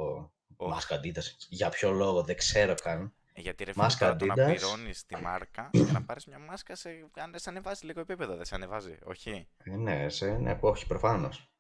Οχ. 0.58 0.70
Μάσκα 0.70 1.00
Adidas. 1.00 1.24
Για 1.50 1.70
ποιο 1.70 1.92
λόγο 1.92 2.24
δεν 2.24 2.36
ξέρω 2.36 2.74
καν. 2.74 3.14
Γιατί 3.40 3.64
ρε 3.64 3.72
Μάσκα 3.76 4.06
φίλε, 4.06 4.18
τώρα 4.18 4.34
το 4.34 4.42
να 4.42 4.48
Adidas. 4.48 4.56
πληρώνεις 4.58 5.06
τη 5.06 5.16
μάρκα 5.22 5.70
για 5.74 5.92
να 5.92 6.02
πάρεις 6.04 6.26
μια 6.26 6.40
μάσκα 6.40 6.76
σε, 6.76 6.90
αν 7.16 7.34
σε 7.36 7.50
ανεβάζει 7.50 7.86
λίγο 7.86 8.00
επίπεδο, 8.00 8.36
δεν 8.36 8.46
σε 8.46 8.56
ανεβάζει, 8.56 8.98
όχι; 9.04 9.48
Ε, 9.58 9.76
ναι, 9.76 10.10
σε, 10.10 10.32
ναι, 10.38 10.58
όχι, 10.60 10.88
προφανώς. 10.88 11.52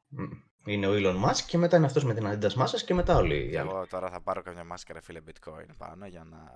Είναι 0.66 0.88
ο 0.88 0.92
Elon 0.94 1.26
Musk 1.30 1.42
και 1.48 1.58
μετά 1.58 1.78
είναι 1.78 1.86
αυτός 1.86 2.04
με 2.04 2.14
την 2.14 2.28
Adidas 2.28 2.54
μάσκας 2.54 2.84
και 2.84 2.94
μετά 2.94 3.16
όλοι 3.16 3.36
οι 3.36 3.50
Και 3.50 3.60
άλλοι. 3.60 3.70
εγώ 3.70 3.88
τώρα 3.88 4.10
θα 4.10 4.22
πάρω 4.22 4.42
καμιά 4.42 4.64
μάσκα 4.64 4.94
ρε 4.94 5.02
φίλε 5.02 5.22
bitcoin 5.28 5.66
πάνω 5.78 6.06
για 6.08 6.24
να 6.24 6.54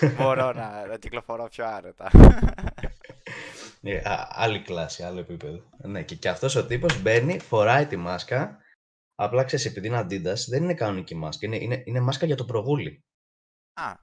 μπορώ 0.16 0.52
να, 0.52 0.86
να 0.86 0.96
κυκλοφορώ 0.98 1.48
πιο 1.48 1.66
άνετα. 1.66 2.10
Ε, 3.82 3.96
α- 4.10 4.28
άλλη 4.30 4.62
κλάση, 4.62 5.02
άλλο 5.02 5.18
επίπεδο. 5.20 5.62
Ναι, 5.78 6.02
και, 6.02 6.14
και 6.14 6.28
αυτός 6.28 6.54
ο 6.54 6.66
τύπος 6.66 7.02
μπαίνει, 7.02 7.38
φοράει 7.38 7.86
τη 7.86 7.96
μάσκα. 7.96 8.58
Απλά 9.14 9.44
ξέρεις, 9.44 9.66
επειδή 9.66 9.86
είναι 9.86 10.00
Adidas, 10.00 10.38
δεν 10.48 10.62
είναι 10.62 10.74
κανονική 10.74 11.14
μάσκα. 11.14 11.46
Είναι, 11.46 11.56
είναι, 11.56 11.82
είναι 11.86 12.00
μάσκα 12.00 12.26
για 12.26 12.36
το 12.36 12.44
προγούλι. 12.44 13.04
Α, 13.80 13.94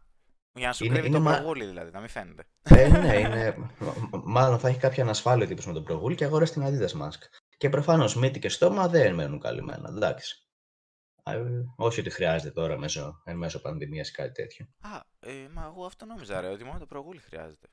για 0.54 0.68
να 0.68 0.74
σου 0.74 0.84
Είναι- 0.86 0.94
κρύβει 0.94 1.08
είναι 1.08 1.18
το 1.18 1.24
μα- 1.24 1.36
προγούλι 1.38 1.66
δηλαδή, 1.66 1.92
να 1.92 2.00
μην 2.00 2.10
φαίνεται. 2.10 2.44
ε, 2.62 2.88
ναι, 2.88 3.20
είναι. 3.20 3.56
μ- 3.80 4.22
μάλλον 4.24 4.60
θα 4.60 4.68
έχει 4.68 4.80
κάποια 4.80 5.04
ανασφάλεια 5.04 5.46
ο 5.46 5.48
τύπος 5.48 5.66
με 5.68 5.74
το 5.74 5.82
προγούλι 5.82 6.16
και 6.16 6.24
αγόρασε 6.26 6.54
την 6.54 6.64
Adidas 6.66 6.92
μάσκα. 6.92 7.28
Και 7.58 7.70
προφανώς 7.70 8.16
μύτη 8.16 8.40
και 8.40 8.50
στόμα 8.50 8.88
δεν 8.88 9.14
μένουν 9.16 9.40
καλυμμένα. 9.40 9.90
Εντάξει. 9.96 10.44
Α, 11.24 11.32
ε, 11.34 11.42
όχι 11.76 12.00
ότι 12.00 12.10
χρειάζεται 12.10 12.52
τώρα 12.52 12.78
μέσω, 12.78 13.22
εν 13.26 13.38
μέσω 13.38 13.62
πανδημίας 13.62 14.10
ή 14.10 14.12
κάτι 14.12 14.32
τέτοιο. 14.32 14.66
Α, 14.82 14.90
ε, 15.20 15.32
μα 15.54 15.66
εγώ 15.76 15.86
αυτό 15.86 16.06
νόμιζα 16.06 16.42
ρε, 16.42 16.48
ότι 16.48 16.64
μόνο 16.64 16.80
το 16.80 16.86
προγούλι 16.86 17.20
χρειάζεται. 17.20 17.68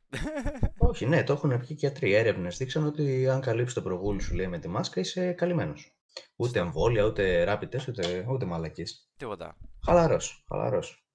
Όχι, 0.78 1.06
ναι, 1.06 1.24
το 1.24 1.32
έχουν 1.32 1.58
πει 1.58 1.66
και 1.66 1.74
γιατροί. 1.74 2.12
Έρευνες 2.14 2.56
δείξαν 2.56 2.86
ότι 2.86 3.28
αν 3.28 3.40
καλύψεις 3.40 3.74
το 3.74 3.82
προγούλι 3.82 4.20
σου 4.22 4.34
λέει 4.34 4.46
με 4.48 4.58
τη 4.58 4.68
μάσκα 4.68 5.00
είσαι 5.00 5.32
καλυμμένος. 5.32 5.96
Ούτε 6.36 6.58
εμβόλια, 6.58 7.04
ούτε 7.04 7.44
ράπιτε, 7.44 7.84
ούτε, 7.88 8.26
ούτε 8.28 8.44
μαλακίες. 8.44 9.10
Τίποτα. 9.16 9.56
Χαλαρός, 9.86 10.44
χαλαρός. 10.48 11.05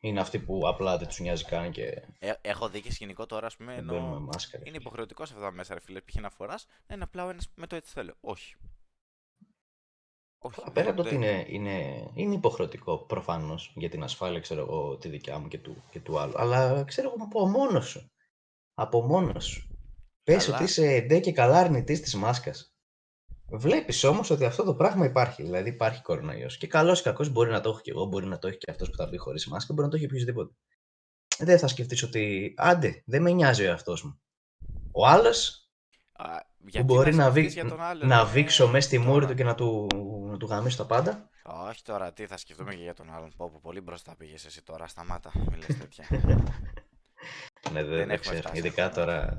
Είναι 0.00 0.20
αυτοί 0.20 0.38
που 0.38 0.60
απλά 0.68 0.98
δεν 0.98 1.08
τους 1.08 1.18
νοιάζει 1.20 1.44
καν 1.44 1.70
και 1.70 2.02
Ε, 2.18 2.32
έχω 2.40 2.68
δει 2.68 2.80
και 2.80 2.92
σκηνικό 2.92 3.26
τώρα, 3.26 3.46
ας 3.46 3.56
πούμε, 3.56 3.74
δεν 3.74 3.84
μπαίνουν 3.84 4.02
με 4.02 4.08
ενώ 4.08 4.20
μάσκα. 4.20 4.50
ρε 4.52 4.58
είναι 4.58 4.70
φίλε. 4.70 4.76
υποχρεωτικός 4.82 5.28
σε 5.28 5.34
αυτά 5.34 5.46
τα 5.46 5.52
μέσα, 5.52 5.74
ρε 5.74 5.80
φίλε, 5.80 6.00
π.χ. 6.00 6.14
να 6.20 6.30
φοράς, 6.30 6.66
να 6.86 6.94
είναι 6.94 7.04
απλά 7.04 7.24
ο 7.24 7.28
ένας 7.28 7.48
με 7.54 7.66
το 7.66 7.76
έτσι 7.76 7.92
θέλω. 7.92 8.14
Όχι. 8.20 8.54
Όχι. 10.38 10.60
Πέρα 10.72 10.90
από 10.90 10.96
το 11.02 11.02
δεν- 11.02 11.16
ότι 11.16 11.26
είναι, 11.26 11.44
είναι, 11.48 12.10
είναι 12.14 12.34
υποχρεωτικό 12.34 12.98
προφανώς 12.98 13.72
για 13.76 13.88
την 13.88 14.02
ασφάλεια, 14.02 14.40
ξέρω 14.40 14.60
εγώ, 14.60 14.96
τη 14.96 15.08
δικιά 15.08 15.38
μου 15.38 15.48
και 15.48 15.58
του, 15.58 15.82
και 15.90 16.00
του 16.00 16.18
άλλου. 16.18 16.32
Αλλά 16.36 16.84
ξέρω 16.84 17.12
εγώ 17.14 17.24
από 17.24 17.46
μόνος 17.48 17.88
σου. 17.88 18.10
Από 18.74 19.02
μόνος 19.02 19.44
σου. 19.46 19.66
Πες 20.22 20.44
Καλά. 20.44 20.56
ότι 20.56 20.64
είσαι 20.64 21.00
ντε 21.00 21.20
και 21.20 21.32
καλά 21.32 21.58
αρνητή 21.58 22.00
της 22.00 22.14
μάσκας. 22.14 22.71
Βλέπεις 23.54 24.04
όμως 24.04 24.30
ότι 24.30 24.44
αυτό 24.44 24.64
το 24.64 24.74
πράγμα 24.74 25.04
υπάρχει. 25.04 25.42
Δηλαδή 25.42 25.68
υπάρχει 25.68 26.02
κορονοϊός. 26.02 26.56
Και 26.56 26.66
καλός 26.66 27.00
ή 27.00 27.02
κακός 27.02 27.28
μπορεί 27.28 27.50
να 27.50 27.60
το 27.60 27.68
έχω 27.68 27.80
και 27.80 27.90
εγώ, 27.90 28.04
μπορεί 28.04 28.26
να 28.26 28.38
το 28.38 28.48
έχει 28.48 28.58
και 28.58 28.70
αυτός 28.70 28.90
που 28.90 28.96
θα 28.96 29.06
μπει 29.06 29.16
χωρίς 29.16 29.46
μάσκα, 29.46 29.72
μπορεί 29.72 29.86
να 29.86 29.90
το 29.92 29.96
έχει 29.96 30.06
οποιοδήποτε. 30.06 30.54
Δεν 31.38 31.58
θα 31.58 31.68
σκεφτείς 31.68 32.02
ότι 32.02 32.54
άντε, 32.56 33.02
δεν 33.06 33.22
με 33.22 33.30
νοιάζει 33.30 33.62
ο 33.62 33.66
εαυτός 33.66 34.02
μου. 34.02 34.20
Ο 34.92 35.06
άλλος 35.06 35.70
Α, 36.12 36.38
που 36.38 36.68
γιατί 36.68 36.86
μπορεί 36.86 37.14
να, 37.14 37.30
σκεφτείς 37.30 37.54
βή... 37.54 37.60
για 37.60 37.68
τον 37.68 37.80
άλλον, 37.80 38.08
να 38.08 38.20
ε, 38.20 38.24
βήξω 38.24 38.68
μέσα 38.68 38.86
στη 38.86 38.98
μούρη 38.98 39.12
τώρα. 39.12 39.26
του 39.26 39.34
και 39.34 39.44
να 39.44 39.54
του, 39.54 39.86
να 40.30 40.36
του 40.36 40.46
γαμίσω 40.46 40.76
τα 40.76 40.86
πάντα. 40.86 41.30
Όχι 41.42 41.82
τώρα, 41.82 42.12
τι 42.12 42.26
θα 42.26 42.36
σκεφτούμε 42.36 42.74
και 42.74 42.82
για 42.82 42.94
τον 42.94 43.14
άλλον. 43.14 43.32
Πω, 43.36 43.50
πω, 43.50 43.60
πολύ 43.62 43.80
μπροστά 43.80 44.14
πήγες 44.16 44.44
εσύ 44.44 44.62
τώρα. 44.62 44.86
Σταμάτα, 44.86 45.30
μη 45.34 45.56
λες 45.56 45.78
τέτοια. 45.78 46.06
Ναι, 47.72 47.82
δεν, 47.82 47.88
Δεν 47.88 47.98
δεν 47.98 48.10
έχουμε 48.10 48.18
ξέρω. 48.18 48.38
φτάσει 48.38 48.58
Ειδικά 48.58 48.84
ακόμα. 48.84 49.06
τώρα, 49.06 49.38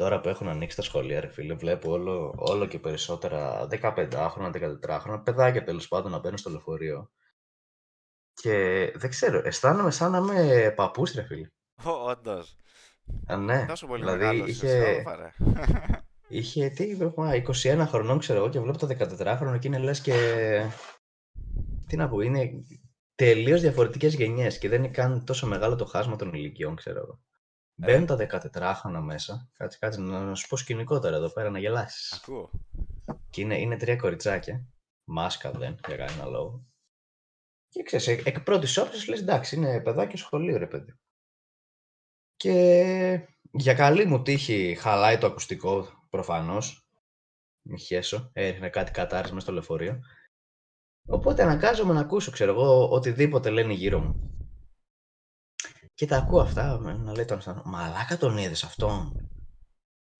τώρα 0.00 0.20
που 0.20 0.28
έχουν 0.28 0.48
ανοίξει 0.48 0.76
τα 0.76 0.82
σχολεία, 0.82 1.20
ρε 1.20 1.28
φίλε, 1.28 1.54
βλέπω 1.54 1.90
όλο, 1.90 2.34
όλο 2.36 2.66
και 2.66 2.78
περισσότερα 2.78 3.68
15χρονα, 3.70 4.52
14χρονα, 4.86 5.20
παιδάκια 5.24 5.64
τέλος 5.64 5.88
πάντων 5.88 6.10
να 6.10 6.18
μπαίνουν 6.18 6.38
στο 6.38 6.50
λεωφορείο. 6.50 7.10
Και 8.32 8.52
δεν 8.96 9.10
ξέρω, 9.10 9.40
αισθάνομαι 9.44 9.90
σαν 9.90 10.10
να 10.10 10.18
είμαι 10.18 10.72
παππούς, 10.76 11.12
ρε 11.12 11.22
φίλε. 11.22 11.48
Όντως. 11.84 12.56
Α, 13.26 13.36
ναι, 13.36 13.64
Τόσο 13.68 13.86
πολύ 13.86 14.02
δηλαδή 14.02 14.18
μεγάλος 14.18 14.48
είχε, 14.48 14.66
είχε... 14.66 15.02
ρε. 15.16 15.32
είχε 16.38 16.68
τι, 16.68 16.94
βλέπω, 16.94 17.22
α, 17.22 17.42
21 17.62 17.84
χρονών 17.88 18.18
ξέρω 18.18 18.38
εγώ 18.38 18.48
και 18.48 18.60
βλέπω 18.60 18.78
το 18.78 18.86
14χρονο 18.98 19.58
και 19.58 19.66
είναι 19.66 19.78
λες 19.78 20.00
και... 20.00 20.14
Τι 21.86 21.96
να 21.96 22.08
πω, 22.08 22.20
είναι 22.20 22.50
τελείως 23.14 23.60
διαφορετικές 23.60 24.14
γενιές 24.14 24.58
και 24.58 24.68
δεν 24.68 24.84
είναι 24.84 24.92
καν 24.92 25.24
τόσο 25.24 25.46
μεγάλο 25.46 25.76
το 25.76 25.84
χάσμα 25.84 26.16
των 26.16 26.34
ηλικιών, 26.34 26.76
ξέρω 26.76 26.98
εγώ. 26.98 27.20
Ε. 27.82 27.86
Μπαίνουν 27.86 28.06
τα 28.06 28.16
14χρονα 28.52 29.00
μέσα. 29.02 29.50
Κάτσε, 29.52 29.78
κάτσε 29.80 30.00
να 30.00 30.34
σου 30.34 30.48
πω 30.48 30.56
σκηνικό 30.56 31.00
τώρα 31.00 31.16
εδώ 31.16 31.32
πέρα 31.32 31.50
να 31.50 31.58
γελάσεις. 31.58 32.12
Ακούω. 32.12 32.50
Και 33.30 33.40
είναι, 33.40 33.60
είναι 33.60 33.76
τρία 33.76 33.96
κοριτσάκια. 33.96 34.66
Μάσκα 35.04 35.50
δεν, 35.50 35.78
για 35.86 35.96
κανένα 35.96 36.24
λόγο. 36.24 36.64
Και 37.68 37.82
ξέρεις, 37.82 38.06
εκ, 38.06 38.26
εκ 38.26 38.40
πρώτης 38.40 38.76
όψης 38.76 39.08
λες 39.08 39.20
εντάξει, 39.20 39.56
είναι 39.56 39.80
παιδάκι 39.80 40.16
σχολείο, 40.16 40.58
ρε 40.58 40.66
παιδί. 40.66 40.94
Και 42.36 43.28
για 43.50 43.74
καλή 43.74 44.06
μου 44.06 44.22
τύχη 44.22 44.74
χαλάει 44.74 45.18
το 45.18 45.26
ακουστικό 45.26 45.86
προφανώς. 46.10 46.84
Μη 47.62 47.78
χέσω, 47.78 48.30
έριχνε 48.32 48.68
κάτι 48.68 48.90
κατάρρες 48.90 49.30
μέσα 49.30 49.42
στο 49.42 49.52
λεωφορείο. 49.52 50.00
Οπότε 51.08 51.42
αναγκάζομαι 51.42 51.92
να 51.92 52.00
ακούσω, 52.00 52.30
ξέρω 52.30 52.50
εγώ, 52.52 52.88
οτιδήποτε 52.90 53.50
λένε 53.50 53.72
γύρω 53.72 54.00
μου. 54.00 54.39
Και 56.00 56.06
τα 56.06 56.16
ακούω 56.16 56.40
αυτά, 56.40 56.78
με- 56.78 56.92
να 56.92 57.12
λέει 57.12 57.24
τον 57.24 57.40
Στάνο, 57.40 57.62
Μαλάκα 57.64 58.16
τον 58.16 58.36
είδες 58.36 58.64
αυτόν. 58.64 59.28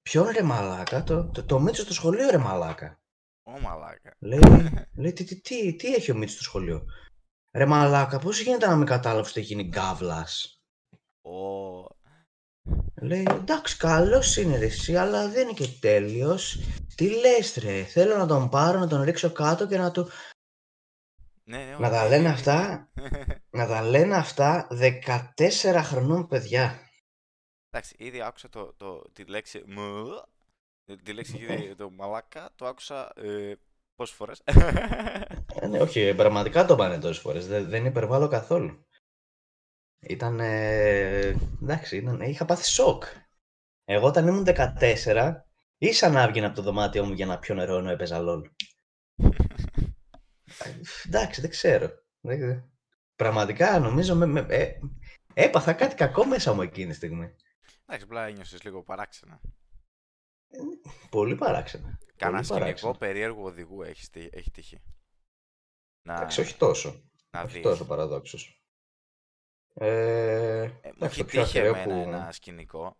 Ποιον 0.02 0.28
ρε 0.28 0.42
μαλάκα, 0.42 1.02
το, 1.02 1.28
το, 1.28 1.44
το 1.44 1.60
Μίτσο 1.60 1.82
στο 1.82 1.92
σχολείο 1.92 2.30
ρε 2.30 2.38
μαλάκα. 2.38 3.00
Ω 3.42 3.60
μαλάκα. 3.60 4.16
Λέει, 4.18 4.40
λέει 4.94 5.12
τι, 5.12 5.24
τι, 5.24 5.40
τι, 5.40 5.76
τι 5.76 5.94
έχει 5.94 6.10
ο 6.10 6.14
Μίτσος 6.14 6.34
στο 6.34 6.42
σχολείο. 6.44 6.86
Ρε 7.56 7.66
μαλάκα, 7.66 8.18
πώς 8.18 8.40
γίνεται 8.40 8.66
να 8.66 8.76
μην 8.76 8.86
κατάλαβες 8.86 9.30
ότι 9.30 9.40
έχει 9.40 9.54
γίνει 9.54 9.68
γκάβλας; 9.68 10.62
Ω. 11.20 11.30
Λέει, 13.02 13.26
εντάξει, 13.30 13.76
καλός 13.76 14.36
είναι 14.36 14.58
ρε 14.58 14.64
εσύ, 14.64 14.96
αλλά 14.96 15.28
δεν 15.28 15.42
είναι 15.42 15.56
και 15.56 15.68
τέλειος. 15.80 16.58
Τι 16.94 17.10
λες 17.20 17.54
ρε, 17.54 17.84
θέλω 17.84 18.16
να 18.16 18.26
τον 18.26 18.48
πάρω, 18.48 18.78
να 18.78 18.88
τον 18.88 19.02
ρίξω 19.02 19.32
κάτω 19.32 19.66
και 19.66 19.78
να 19.78 19.90
του... 19.90 20.08
Ναι, 21.44 21.64
ναι, 21.64 21.76
Να 21.78 21.90
τα 21.90 22.02
ναι, 22.02 22.08
λένε 22.08 22.22
ναι, 22.22 22.28
αυτά, 22.28 22.88
ναι. 22.94 23.08
να 23.60 23.66
τα 23.66 23.82
λένε 23.82 24.16
αυτά 24.16 24.66
14 24.70 25.80
χρονών 25.84 26.26
παιδιά. 26.26 26.78
Εντάξει, 27.70 27.94
ήδη 27.98 28.22
άκουσα 28.22 28.48
το, 28.48 28.72
το, 28.72 29.10
τη 29.12 29.24
λέξη 29.24 29.62
μου, 29.66 30.04
τη 31.02 31.12
λέξη 31.12 31.36
ήδη, 31.38 31.74
το 31.74 31.90
μαλάκα, 31.90 32.50
το 32.56 32.66
άκουσα 32.66 33.12
ε, 33.16 33.54
πόσες 33.94 34.16
φορές; 34.16 34.42
Ε, 35.60 35.66
ναι, 35.66 35.80
όχι, 35.80 36.14
πραγματικά 36.14 36.64
το 36.64 36.76
πάνε 36.76 36.98
τόσες 36.98 37.22
φορές, 37.22 37.46
δεν, 37.46 37.68
δεν 37.68 37.84
υπερβάλλω 37.84 38.28
καθόλου. 38.28 38.84
Ήταν, 40.00 40.40
ε, 40.40 41.36
εντάξει, 41.62 41.96
ήταν, 41.96 42.20
είχα 42.20 42.44
πάθει 42.44 42.64
σοκ. 42.64 43.04
Εγώ 43.84 44.06
όταν 44.06 44.26
ήμουν 44.26 44.46
14, 44.80 45.34
ίσα 45.78 46.08
να 46.08 46.22
έβγαινα 46.22 46.46
από 46.46 46.56
το 46.56 46.62
δωμάτιό 46.62 47.04
μου 47.04 47.12
για 47.12 47.26
να 47.26 47.38
πιω 47.38 47.54
νερό 47.54 47.76
ενώ 47.76 47.90
έπαιζα 47.90 48.18
LOL. 48.20 48.42
Ε, 50.64 50.80
εντάξει, 51.06 51.40
δεν 51.40 51.50
ξέρω. 51.50 51.88
Δεν- 52.20 52.69
Πραγματικά 53.20 53.78
νομίζω 53.78 54.14
με, 54.14 54.26
με- 54.26 54.46
ε, 54.48 54.78
έπαθα 55.34 55.72
κάτι 55.72 55.94
κακό 55.94 56.24
μέσα 56.26 56.52
μου 56.52 56.62
εκείνη 56.62 56.90
τη 56.90 56.96
στιγμή. 56.96 57.34
Εντάξει, 57.86 58.04
απλά 58.04 58.26
ένιωσες 58.26 58.62
λίγο 58.62 58.82
παράξενα. 58.82 59.40
Πολύ 61.10 61.34
παράξενα. 61.34 61.98
Κανένα 62.16 62.42
σκηνικό 62.42 62.62
παράξενο. 62.64 62.92
περίεργο 62.92 63.42
οδηγού 63.44 63.82
έχεις, 63.82 64.04
στή- 64.04 64.28
έχει 64.32 64.50
τύχει. 64.50 64.80
Να, 66.02 66.14
Εντάξει, 66.14 66.40
όχι 66.40 66.56
τόσο. 66.56 67.10
να 67.30 67.42
όχι 67.42 67.52
δεις. 67.52 67.62
τόσο 67.62 67.86
παραδόξως. 67.86 68.62
Ε, 69.74 70.62
Ε, 70.62 70.66
μου 70.68 70.80
εντάξει, 70.82 71.04
έχει 71.04 71.18
το 71.18 71.24
πιο 71.24 71.42
τύχει 71.42 71.58
ακραίο 71.58 71.74
εμένα 71.74 72.02
που... 72.02 72.08
ένα 72.08 72.32
σκηνικό. 72.32 72.96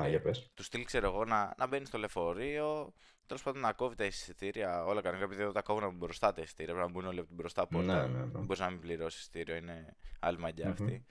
Α, 0.00 0.08
για 0.08 0.20
πες. 0.20 0.50
Του 0.54 0.62
στυλ, 0.62 0.84
ξέρω 0.84 1.06
εγώ, 1.06 1.24
να, 1.24 1.54
να 1.58 1.66
μπαίνει 1.66 1.86
στο 1.86 1.98
λεωφορείο, 1.98 2.92
τέλος 3.26 3.42
πάντων 3.42 3.60
να 3.60 3.72
κόβει 3.72 3.94
τα 3.94 4.04
εισιτήρια 4.04 4.84
όλα 4.84 5.00
κανονικά, 5.00 5.24
επειδή 5.26 5.42
εδώ 5.42 5.52
τα 5.52 5.62
κόβουν 5.62 5.84
από 5.84 5.96
μπροστά 5.96 6.32
τα 6.32 6.42
εισιτήρια, 6.42 6.74
πρέπει 6.74 6.88
να 6.88 6.94
μπουν 6.94 7.08
όλοι 7.08 7.18
από 7.18 7.28
την 7.28 7.36
μπροστά 7.36 7.66
πόρτα. 7.66 8.06
Ναι, 8.06 8.12
ναι, 8.12 8.18
ναι. 8.18 8.30
Δεν 8.30 8.44
μπορείς 8.44 8.58
να 8.58 8.70
μην 8.70 8.80
πληρώσεις 8.80 9.20
εισιτήριο, 9.20 9.56
είναι 9.56 9.96
άλλη 10.20 10.38
μαγιά 10.38 10.66
Μμμ. 10.66 10.72
αυτή. 10.72 11.04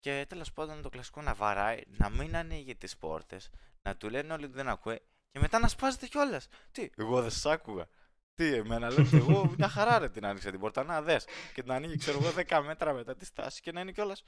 Και 0.00 0.26
τέλος 0.28 0.52
πάντων 0.52 0.82
το 0.82 0.88
κλασικό 0.88 1.22
να 1.22 1.34
βαράει, 1.34 1.82
να 1.86 2.08
μην 2.08 2.36
ανοίγει 2.36 2.76
τις 2.76 2.96
πόρτες, 2.96 3.50
να 3.82 3.96
του 3.96 4.10
λένε 4.10 4.32
όλοι 4.32 4.44
ότι 4.44 4.54
δεν 4.54 4.68
ακούει 4.68 5.00
και 5.30 5.38
μετά 5.40 5.58
να 5.58 5.68
σπάζεται 5.68 6.06
κιόλας. 6.06 6.48
Τι, 6.72 6.90
εγώ 6.96 7.20
δεν 7.22 7.30
σ' 7.30 7.46
άκουγα. 7.46 7.88
Τι, 8.34 8.54
εμένα 8.54 8.90
λέτε, 8.90 9.16
εγώ 9.16 9.54
μια 9.58 9.68
χαρά 9.68 9.98
ρε 9.98 10.08
την 10.08 10.26
άνοιξα 10.26 10.50
την 10.50 10.60
πόρτα, 10.60 10.84
να 10.84 11.02
δες. 11.02 11.26
Και 11.54 11.62
την 11.62 11.72
ανοίγει, 11.72 11.96
ξέρω 11.96 12.18
εγώ, 12.22 12.30
10 12.48 12.62
μέτρα 12.64 12.92
μετά 12.92 13.16
τη 13.16 13.24
στάση 13.24 13.60
και 13.60 13.72
να 13.72 13.80
είναι 13.80 13.92
κιόλας. 13.92 14.24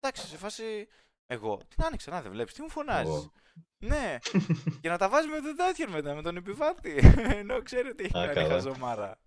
Εντάξει, 0.00 0.26
σε 0.26 0.36
φάση. 0.36 0.88
Εγώ 1.32 1.56
την 1.68 1.84
άνοιξα, 1.84 2.10
να 2.10 2.22
δεν 2.22 2.30
βλέπεις, 2.32 2.54
τι 2.54 2.62
μου 2.62 2.70
φωνάζεις; 2.70 3.08
Εγώ. 3.14 3.32
Ναι, 3.78 4.18
και 4.80 4.88
να 4.88 4.98
τα 4.98 5.08
βάζει 5.08 5.28
με 5.28 5.40
τον 5.40 5.56
τέτοιον 5.56 5.90
μετά, 5.90 6.14
με 6.14 6.22
τον 6.22 6.36
επιβάτη. 6.36 6.94
Ενώ 7.40 7.62
ξέρει 7.62 7.88
ότι 7.88 8.04
έχει 8.04 8.18
Α, 8.18 8.20
κάνει 8.20 8.34
καλά. 8.34 8.48
χαζομάρα. 8.48 9.20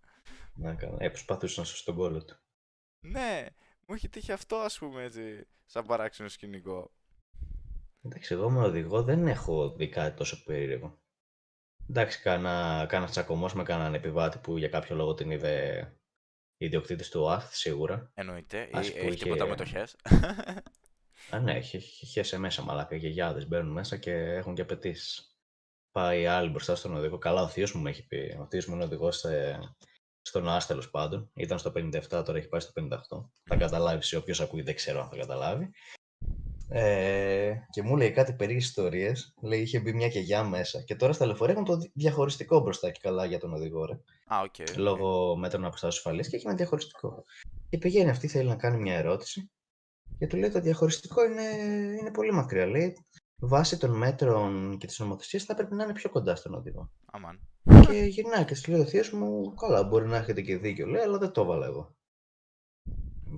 Να 0.53 0.73
κάνω. 0.75 0.97
Ε, 0.99 1.09
προσπαθούσε 1.09 1.59
να 1.59 1.65
σώσει 1.65 1.85
τον 1.85 1.95
κόλλο 1.95 2.25
του. 2.25 2.35
Ναι, 2.99 3.45
μου 3.87 3.95
έχει 3.95 4.09
τύχει 4.09 4.31
αυτό, 4.31 4.55
ας 4.55 4.77
πούμε 4.77 5.03
έτσι, 5.03 5.47
σαν 5.65 5.85
παράξενο 5.85 6.29
σκηνικό. 6.29 6.91
Εντάξει, 8.01 8.33
εγώ 8.33 8.49
με 8.49 8.59
οδηγό 8.63 9.03
δεν 9.03 9.27
έχω 9.27 9.69
δει 9.75 9.89
κάτι 9.89 10.17
τόσο 10.17 10.43
περίεργο. 10.43 10.99
Εντάξει, 11.89 12.21
κάνα, 12.21 12.85
κάνα 12.89 13.05
τσακωμός 13.05 13.53
με 13.53 13.63
κανέναν 13.63 13.93
επιβάτη 13.93 14.37
που 14.37 14.57
για 14.57 14.69
κάποιο 14.69 14.95
λόγο 14.95 15.13
την 15.13 15.31
είδε 15.31 15.87
ιδιοκτήτης 16.57 17.09
του 17.09 17.21
ΟΑΘ 17.21 17.55
σίγουρα. 17.55 18.11
Εννοείται. 18.13 18.69
Ας 18.73 18.87
Ή 18.87 18.91
που 18.91 18.97
έχει 18.97 19.07
είχε- 19.07 19.23
τίποτα 19.23 19.45
μετοχές. 19.45 19.95
Α, 21.29 21.39
ναι, 21.39 21.53
έχει, 21.53 21.75
έχει 21.77 22.23
σε 22.23 22.37
μέσα 22.37 22.61
μαλάκα. 22.63 22.95
Οι 22.95 22.99
γιαγιάδες 22.99 23.47
μπαίνουν 23.47 23.71
μέσα 23.71 23.97
και 23.97 24.11
έχουν 24.13 24.55
και 24.55 24.61
απαιτήσεις. 24.61 25.35
Πάει 25.91 26.25
άλλη 26.25 26.49
μπροστά 26.49 26.75
στον 26.75 26.95
οδηγό. 26.95 27.17
Καλά, 27.17 27.41
ο 27.41 27.47
θείος 27.47 27.73
μου 27.73 27.81
με 27.81 27.89
έχει 27.89 28.07
πει. 28.07 28.37
Ο 28.39 28.47
θείος 28.49 28.65
μου 28.65 28.75
είναι 28.75 28.83
οδηγός 28.83 29.17
σε... 29.17 29.59
στον 30.21 30.47
ΟΑΣΘ 30.47 30.65
τέλος 30.65 30.83
πάντων. 30.91 31.31
Ήταν 31.33 31.59
στο 31.59 31.71
57, 31.75 32.07
τώρα 32.09 32.37
έχει 32.37 32.47
πάει 32.47 32.61
στο 32.61 32.71
58. 32.75 32.97
Θα 33.43 33.55
καταλάβει, 33.55 34.15
όποιος 34.15 34.41
ακούει 34.41 34.61
δεν 34.61 34.75
ξέρω 34.75 35.01
αν 35.01 35.09
θα 35.09 35.15
καταλάβει. 35.15 35.69
Ε, 36.69 37.53
και 37.69 37.81
μου 37.81 37.97
λέει 37.97 38.11
κάτι 38.11 38.33
περίεργες 38.33 38.65
ιστορίες. 38.65 39.33
Λέει 39.41 39.61
είχε 39.61 39.79
μπει 39.79 39.93
μια 39.93 40.07
γιαγιά 40.07 40.43
μέσα. 40.43 40.81
Και 40.81 40.95
τώρα 40.95 41.13
στα 41.13 41.25
λεωφορεία 41.25 41.53
έχουν 41.53 41.65
το 41.65 41.77
δι- 41.77 41.91
διαχωριστικό 41.93 42.59
μπροστά 42.59 42.91
και 42.91 42.99
καλά 43.01 43.25
για 43.25 43.39
τον 43.39 43.53
οδηγό, 43.53 43.85
ρε. 43.85 43.93
Α, 44.27 44.39
OK. 44.41 44.55
OK. 44.59 44.77
Λόγω 44.77 45.35
μέτρων 45.35 45.65
αποστάσεως 45.65 45.95
ασφαλείας 45.95 46.27
και 46.27 46.35
έχει 46.35 46.47
ένα 46.47 46.55
διαχωριστικό. 46.55 47.23
Και 47.69 47.77
πηγαίνει 47.77 48.09
αυτή, 48.09 48.27
θέλει 48.27 48.47
να 48.47 48.55
κάνει 48.55 48.77
μια 48.77 48.95
ερώτηση. 48.97 49.49
Και 50.17 50.27
του 50.27 50.37
λέει 50.37 50.49
το 50.49 50.59
διαχωριστικό 50.59 51.25
είναι, 51.25 51.43
είναι 51.99 52.11
πολύ 52.11 52.31
μακριά. 52.31 52.65
Λέει 52.65 52.97
βάσει 53.41 53.77
των 53.77 53.97
μέτρων 53.97 54.77
και 54.77 54.87
της 54.87 54.99
νομοθεσίας 54.99 55.43
θα 55.43 55.55
πρέπει 55.55 55.75
να 55.75 55.83
είναι 55.83 55.93
πιο 55.93 56.09
κοντά 56.09 56.35
στον 56.35 56.53
οδηγό. 56.53 56.91
Αμάν. 57.05 57.39
και 57.63 57.93
γυρνάει 57.97 58.45
και 58.45 58.55
σου 58.55 58.71
λέει 58.71 58.79
ο 58.81 58.85
θείος 58.85 59.11
μου, 59.11 59.53
καλά, 59.53 59.83
μπορεί 59.83 60.07
να 60.07 60.17
έχετε 60.17 60.41
και 60.41 60.57
δίκιο, 60.57 60.85
λέει, 60.87 61.01
αλλά 61.01 61.17
δεν 61.17 61.31
το 61.31 61.41
έβαλα 61.41 61.65
εγώ. 61.65 61.95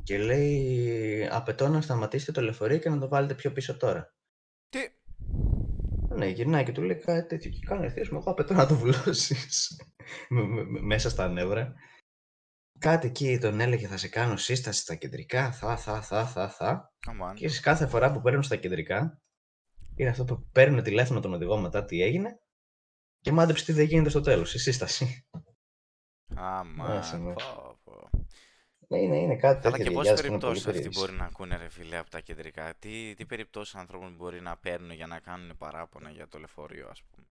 Και 0.03 0.17
λέει, 0.17 1.27
απαιτώ 1.31 1.67
να 1.67 1.81
σταματήσετε 1.81 2.31
το 2.31 2.41
λεωφορείο 2.41 2.77
και 2.77 2.89
να 2.89 2.99
το 2.99 3.07
βάλετε 3.07 3.33
πιο 3.33 3.51
πίσω 3.51 3.77
τώρα. 3.77 4.15
Τι; 4.69 4.79
Ναι, 6.15 6.27
γυρνάει 6.27 6.63
και 6.63 6.71
του 6.71 6.81
λέει 6.81 6.95
κάτι 6.95 7.27
τέτοιο. 7.27 7.51
Και 7.51 7.59
κάνει 7.65 7.85
ο 7.85 7.89
θείος 7.89 8.09
μου, 8.09 8.17
εγώ 8.17 8.31
απαιτώ 8.31 8.53
να 8.53 8.65
το 8.67 8.75
βουλώσεις. 8.75 9.81
Με- 10.29 10.41
με- 10.53 10.63
με- 10.63 10.79
Μέσα 10.81 11.09
στα 11.09 11.27
νεύρα. 11.27 11.73
Κάτι 12.79 13.07
εκεί 13.07 13.37
τον 13.37 13.59
έλεγε, 13.59 13.87
θα 13.87 13.97
σε 13.97 14.07
κάνω 14.07 14.37
σύσταση 14.37 14.81
στα 14.81 14.95
κεντρικά, 14.95 15.51
θα, 15.51 15.77
θα, 15.77 16.01
θα, 16.01 16.25
θα, 16.25 16.49
θα. 16.49 16.93
Αμάν. 17.07 17.35
Και 17.35 17.47
σε 17.49 17.61
κάθε 17.61 17.87
φορά 17.87 18.11
που 18.11 18.21
παίρνουν 18.21 18.43
στα 18.43 18.55
κεντρικά, 18.55 19.21
είναι 19.95 20.09
αυτό 20.09 20.25
που 20.25 20.49
παίρνουν 20.51 20.83
τηλέφωνο 20.83 21.19
τον 21.19 21.33
οδηγό 21.33 21.57
μετά 21.57 21.85
τι 21.85 22.01
έγινε 22.01 22.39
και 23.21 23.31
μάντεψε 23.31 23.65
τι 23.65 23.71
δεν 23.71 23.85
γίνεται 23.85 24.09
στο 24.09 24.21
τέλος, 24.21 24.53
η 24.53 24.59
σύσταση. 24.59 25.27
Αμάν. 26.35 27.23
ναι. 27.23 27.33
πω, 27.33 27.79
πω. 27.83 28.09
Ναι, 28.87 28.99
είναι, 28.99 29.17
είναι 29.17 29.35
κάτι 29.35 29.61
Καλά 29.61 29.77
τέτοιο 29.77 29.83
και 29.83 29.91
πόσες 29.91 30.21
γιαγιάδες 30.21 30.21
που 30.21 30.31
είναι 30.31 30.39
πολύ 30.39 30.61
περιπτώσεις 30.61 30.65
αυτοί 30.65 30.71
περίεργες. 30.71 30.97
μπορεί 30.99 31.11
να 31.13 31.25
ακούνε 31.25 31.57
ρε 31.57 31.69
φίλε 31.69 31.97
από 31.97 32.09
τα 32.09 32.19
κεντρικά; 32.19 32.73
Τι, 32.79 33.13
τι 33.13 33.25
περιπτώσεις 33.25 33.75
ανθρώπων 33.75 34.15
μπορεί 34.15 34.41
να 34.41 34.57
παίρνουν 34.57 34.91
για 34.91 35.07
να 35.07 35.19
κάνουν 35.19 35.57
παράπονα 35.57 36.09
για 36.09 36.27
το 36.27 36.37
λεωφορείο, 36.37 36.87
ας 36.89 37.03
πούμε; 37.03 37.27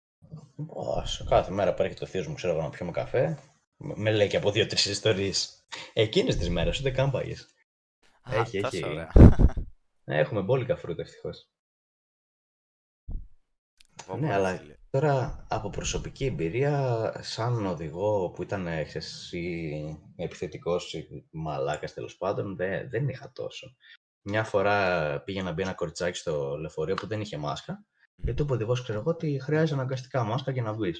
Όσο 0.67 1.25
κάθε 1.25 1.51
μέρα 1.51 1.73
που 1.73 1.81
έρχεται 1.81 2.03
ο 2.03 2.07
θείος 2.07 2.27
μου, 2.27 2.33
ξέρω 2.33 2.53
εγώ 2.53 2.61
να 2.61 2.69
πιούμε 2.69 2.91
καφέ, 2.91 3.37
με 3.83 3.93
με 3.97 4.11
λέει 4.11 4.27
και 4.27 4.37
από 4.37 4.51
δύο-τρεις 4.51 4.85
ιστορίες. 4.85 5.65
Εκείνες 5.93 6.35
τις 6.37 6.49
μέρες, 6.49 6.79
ούτε 6.79 6.91
καν 6.91 7.11
πάγες. 7.11 7.47
Α, 8.21 8.35
Έχει, 8.35 8.59
τόσο 8.61 8.77
έχει. 8.77 8.85
ωραία. 8.85 9.11
Ε, 10.05 10.19
Έχουμε 10.19 10.41
μπόλικα 10.41 10.75
φρούτα 10.77 11.01
ευτυχώς. 11.01 11.49
Πω, 14.05 14.17
Ναι, 14.17 14.27
πω, 14.27 14.33
αλλά 14.33 14.57
φίλε. 14.57 14.75
τώρα 14.89 15.45
από 15.49 15.69
προσωπική 15.69 16.25
εμπειρία, 16.25 17.13
σαν 17.23 17.65
οδηγό 17.65 18.31
που 18.31 18.41
ήταν 18.43 18.67
ε, 18.67 18.83
ξέρεις, 18.83 19.31
ή 19.31 19.97
επιθετικός 20.15 20.93
ή 20.93 21.27
μαλάκας 21.31 21.93
τέλος 21.93 22.17
πάντων, 22.17 22.55
δεν, 22.55 22.89
δεν 22.89 23.09
είχα 23.09 23.31
τόσο. 23.31 23.75
Μια 24.21 24.43
φορά 24.43 25.21
πήγε 25.23 25.41
να 25.41 25.51
μπει 25.51 25.61
ένα 25.61 25.73
κοριτσάκι 25.73 26.17
στο 26.17 26.55
λεωφορείο 26.57 26.95
που 26.95 27.07
δεν 27.07 27.21
είχε 27.21 27.37
μάσκα 27.37 27.85
και 28.25 28.33
του 28.33 28.43
είπε 28.43 28.51
ο 28.51 28.55
οδηγός, 28.55 28.81
ξέρω 28.83 28.99
εγώ, 28.99 29.09
ότι 29.09 29.39
χρειάζεται 29.41 29.73
αναγκαστικά 29.73 30.23
μάσκα 30.23 30.51
για 30.51 30.61
να 30.61 30.73
μπει. 30.73 30.91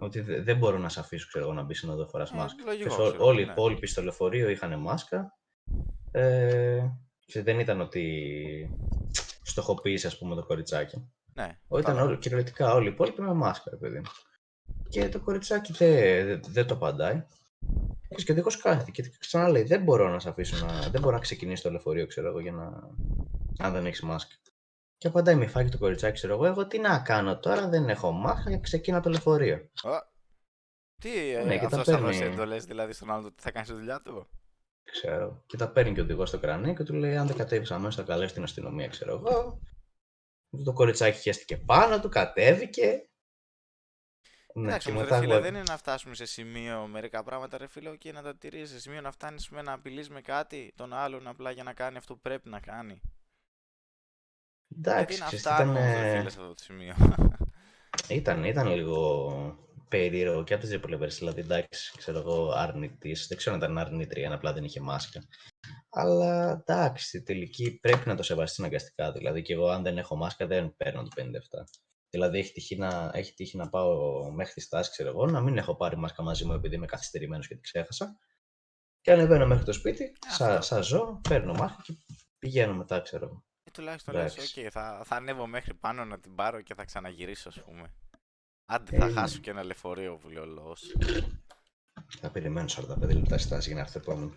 Ότι 0.00 0.20
δε- 0.20 0.40
δεν 0.42 0.56
μπορώ 0.58 0.78
να 0.78 0.88
σε 0.88 1.00
αφήσω, 1.00 1.26
ξέρω 1.28 1.44
εγώ, 1.44 1.54
να 1.54 1.62
μπει 1.62 1.74
ενώ 1.82 1.96
δεν 1.96 2.08
φοράς 2.08 2.30
Ε, 2.30 2.34
μάσκα. 2.36 2.64
λογικό, 2.64 2.88
Και 2.88 2.94
σε- 2.94 3.02
ξέρω, 3.10 3.24
όλοι 3.24 3.40
οι 3.42 3.44
ναι. 3.44 3.50
υπόλοιποι 3.52 3.86
στο 3.86 4.02
λεωφορείο 4.02 4.48
είχαν 4.48 4.78
μάσκα. 4.80 5.38
Ε, 6.10 6.86
και 7.26 7.42
δεν 7.42 7.58
ήταν 7.58 7.80
ότι 7.80 8.74
στοχοποίησε, 9.42 10.06
ας 10.06 10.18
πούμε, 10.18 10.34
το 10.34 10.42
κοριτσάκι. 10.44 11.10
Ναι, 11.34 11.44
Ό, 11.68 11.78
Ήταν 11.78 11.82
κατάλαβα. 11.82 12.08
όλοι, 12.08 12.18
κυριολεκτικά 12.18 12.72
όλοι 12.74 12.86
οι 12.88 12.92
υπόλοιποι 12.92 13.20
με 13.22 13.32
μάσκα, 13.34 13.70
ρε 13.70 13.76
παιδί 13.76 13.96
μου. 13.98 14.10
Και 14.88 15.08
το 15.08 15.20
κοριτσάκι 15.20 15.72
δεν 15.72 16.26
δεν- 16.26 16.42
δεν 16.48 16.66
το 16.66 16.74
απαντάει. 16.74 17.26
Και 18.24 18.32
ο 18.32 18.34
δικός 18.34 18.56
κάθεται 18.56 18.90
και 18.90 19.10
ξανά 19.18 19.48
λέει: 19.48 19.62
Δεν 19.62 19.82
μπορώ 19.82 20.08
να 20.08 20.18
σε 20.18 20.28
αφήσω 20.28 20.66
να. 20.66 20.88
Δεν 20.88 21.00
μπορώ 21.00 21.14
να 21.14 21.20
ξεκινήσει 21.20 21.62
το 21.62 21.70
λεωφορείο, 21.70 22.06
ξέρω 22.06 22.28
εγώ, 22.28 22.40
για 22.40 22.52
να. 22.52 22.90
αν 23.58 23.72
δεν 23.72 23.86
έχεις 23.86 24.00
μάσκα. 24.02 24.34
Και 25.00 25.06
απαντάει 25.08 25.34
με 25.34 25.46
φάκι 25.46 25.70
το 25.70 25.78
κοριτσάκι, 25.78 26.14
ξέρω 26.14 26.32
εγώ. 26.34 26.46
Εγώ 26.46 26.66
τι 26.66 26.78
να 26.78 26.98
κάνω 27.00 27.38
τώρα, 27.38 27.68
δεν 27.68 27.88
έχω 27.88 28.10
μάσκα 28.12 28.50
και 28.50 28.58
ξεκίνα 28.60 29.00
το 29.00 29.10
λεωφορείο. 29.10 29.56
Α, 29.82 29.98
Τι, 31.00 31.30
ε, 31.34 31.44
Ναι, 31.44 31.58
και 31.58 31.66
τα 31.66 31.76
αυτός 31.78 31.94
θα 31.94 31.98
δώσει 32.00 32.18
παίρνει. 32.18 32.34
εντολές 32.34 32.64
δηλαδή 32.64 32.92
στον 32.92 33.10
άλλο 33.10 33.32
τι 33.32 33.42
θα 33.42 33.50
κάνεις 33.50 33.68
τη 33.68 33.74
δουλειά 33.74 34.00
του; 34.02 34.28
Ξέρω. 34.90 35.42
Και 35.46 35.56
τα 35.56 35.70
παίρνει 35.72 35.92
και 35.94 36.00
ο 36.00 36.02
οδηγός 36.02 36.28
στο 36.28 36.38
κρανί 36.38 36.74
και 36.74 36.82
του 36.82 36.94
λέει: 36.94 37.16
Αν 37.16 37.26
δεν 37.26 37.36
κατέβεις 37.36 37.70
αμέσως, 37.70 37.94
θα 37.94 38.02
καλέσει 38.02 38.34
την 38.34 38.42
αστυνομία, 38.42 38.88
ξέρω 38.88 39.12
εγώ. 39.14 39.60
Το 40.64 40.72
κοριτσάκι 40.72 41.18
χέστηκε 41.18 41.56
πάνω 41.56 42.00
του, 42.00 42.08
κατέβηκε. 42.08 43.04
Ναι, 44.54 44.66
Εντάξει, 44.68 44.86
και 44.86 44.92
όμως, 44.92 45.02
μετά 45.02 45.14
ρε 45.16 45.20
φίλε, 45.22 45.32
εγώ- 45.34 45.42
δεν 45.42 45.54
είναι 45.54 45.62
να 45.68 45.76
φτάσουμε 45.76 46.14
σε 46.14 46.24
σημείο 46.24 46.86
μερικά 46.86 47.22
πράγματα, 47.22 47.58
ρε 47.58 47.66
φίλε, 47.66 47.96
και 47.96 48.12
να 48.12 48.22
τα 48.22 48.36
τηρείς 48.36 48.70
σε 48.70 48.80
σημείο 48.80 49.00
να 49.00 49.10
φτάνεις 49.10 49.48
με 49.48 49.62
να 49.62 49.72
απειλείς 49.72 50.08
με 50.08 50.20
κάτι 50.20 50.72
τον 50.76 50.92
άλλον 50.92 51.26
απλά 51.26 51.50
για 51.50 51.62
να 51.62 51.72
κάνει 51.72 51.96
αυτό 51.96 52.14
που 52.14 52.20
πρέπει 52.20 52.48
να 52.48 52.60
κάνει. 52.60 53.00
Γιατί 54.70 54.90
Εντάξει, 54.90 55.18
να 55.18 55.26
ξέρεις, 55.26 55.44
φτάνουμε, 55.44 55.80
ήταν, 55.80 55.92
όμως, 55.92 56.02
ρε 56.02 56.10
ε, 56.10 56.18
φίλες, 56.18 56.32
σε 56.32 56.40
αυτό 56.40 56.54
το 56.54 56.62
σημείο. 56.62 56.94
Ήταν, 58.08 58.44
ήταν 58.44 58.74
λίγο 58.74 59.30
περίεργο 59.88 60.44
και 60.44 60.52
από 60.52 60.62
τις 60.62 60.70
δύο 60.70 60.80
πλευρέ. 60.80 61.06
Δηλαδή, 61.06 61.40
εντάξει, 61.40 61.92
ξέρω 61.96 62.18
εγώ, 62.18 62.52
αρνητής. 62.56 63.26
Δεν 63.26 63.36
ξέρω 63.36 63.54
αν 63.54 63.60
ήταν 63.62 63.78
αρνήτρια, 63.78 64.26
αν 64.26 64.32
απλά 64.32 64.52
δεν 64.52 64.64
είχε 64.64 64.80
μάσκα. 64.80 65.20
Αλλά 65.90 66.50
εντάξει, 66.50 67.06
στη 67.06 67.22
τελική 67.22 67.78
πρέπει 67.80 68.08
να 68.08 68.16
το 68.16 68.22
σεβαστεί 68.22 68.62
αναγκαστικά. 68.62 69.12
Δηλαδή, 69.12 69.42
και 69.42 69.52
εγώ, 69.52 69.68
αν 69.68 69.82
δεν 69.82 69.98
έχω 69.98 70.16
μάσκα, 70.16 70.46
δεν 70.46 70.76
παίρνω 70.76 71.02
το 71.02 71.08
57. 71.16 71.22
Δηλαδή, 72.10 72.38
έχει 72.38 72.52
τύχει 72.52 72.76
να, 72.76 73.10
έχει 73.14 73.34
τύχει 73.34 73.56
να 73.56 73.68
πάω 73.68 74.30
μέχρι 74.32 74.52
τη 74.52 74.60
στάση, 74.60 74.90
ξέρω 74.90 75.08
εγώ, 75.08 75.26
να 75.26 75.40
μην 75.40 75.58
έχω 75.58 75.76
πάρει 75.76 75.96
μάσκα 75.96 76.22
μαζί 76.22 76.44
μου 76.44 76.52
επειδή 76.52 76.74
είμαι 76.74 76.86
καθυστερημένος 76.86 77.48
και 77.48 77.54
τη 77.54 77.60
ξέχασα. 77.60 78.18
Και 79.00 79.12
ανεβαίνω 79.12 79.46
μέχρι 79.46 79.64
το 79.64 79.72
σπίτι, 79.72 80.12
σα, 80.28 80.46
Αυτό. 80.46 80.66
σας 80.66 80.86
ζω, 80.86 81.20
παίρνω 81.28 81.52
μάσκα 81.52 81.82
και 81.82 81.92
πηγαίνω 82.38 82.74
μετά, 82.74 83.00
ξέρω 83.00 83.24
εγώ. 83.24 83.44
Ε, 83.70 83.72
τουλάχιστον 83.72 84.14
λες, 84.14 84.34
Εντάξει. 84.36 84.60
οκ, 84.66 84.66
θα, 84.72 85.02
θα 85.04 85.16
ανέβω 85.16 85.46
μέχρι 85.46 85.74
πάνω 85.74 86.04
να 86.04 86.18
την 86.18 86.34
πάρω 86.34 86.60
και 86.60 86.74
θα 86.74 86.84
ξαναγυρίσω, 86.84 87.48
ας 87.48 87.62
πούμε. 87.62 87.94
Άντε, 88.66 88.96
θα 88.96 89.06
Ε, 89.06 89.10
χάσω 89.12 89.38
και 89.38 89.50
ένα 89.50 89.62
λεωφορείο 89.64 90.16
που 90.16 90.28
λέει 90.28 90.42
ο 90.42 90.46
λόγος. 90.46 90.82
Θα 92.20 92.30
περιμένω 92.30 92.68
45 92.68 93.14
λεπτά 93.14 93.38
στάση 93.38 93.66
για 93.68 93.76
να 93.76 93.80
έρθει 93.80 94.00
το 94.00 94.10
επόμενο. 94.10 94.32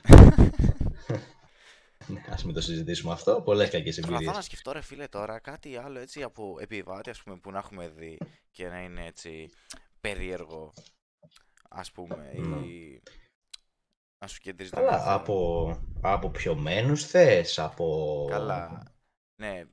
ναι, 2.08 2.22
ας 2.34 2.44
μην 2.44 2.54
το 2.54 2.62
συζητήσουμε 2.62 3.14
αυτό. 3.14 3.42
Πολλές 3.42 3.70
κακές 3.70 3.94
Προσπαθώ 3.96 4.16
εμπειρίες. 4.16 4.36
να 4.36 4.42
σκεφτώ, 4.42 4.72
ρε 4.72 4.82
φίλε, 4.82 5.08
τώρα 5.08 5.40
κάτι 5.40 5.76
άλλο 5.78 6.00
έτσι 6.00 6.24
από 6.24 6.58
επιβάτη, 6.60 7.10
ας 7.10 7.24
πούμε, 7.24 7.38
που 7.38 7.52
να 7.52 7.58
έχουμε 7.58 7.88
δει 7.88 8.18
και 8.52 8.68
να 8.68 8.82
είναι 8.84 9.06
έτσι 9.06 9.50
περίεργο, 10.02 10.74
ας 11.70 11.92
πούμε, 11.92 12.32
Ναι. 12.36 12.66
ή 12.66 13.02
να 14.18 14.28
σου 14.28 14.40
κεντρίζει 14.40 14.70
τον 14.72 14.80
Καλά, 14.84 14.96
εαυτό. 14.96 15.14
από, 15.14 15.80
από 16.02 16.30
πιωμένους 16.30 17.06
θες, 17.06 17.60
από... 17.60 18.28
Καλά. 18.30 18.93
Ναι, 19.44 19.64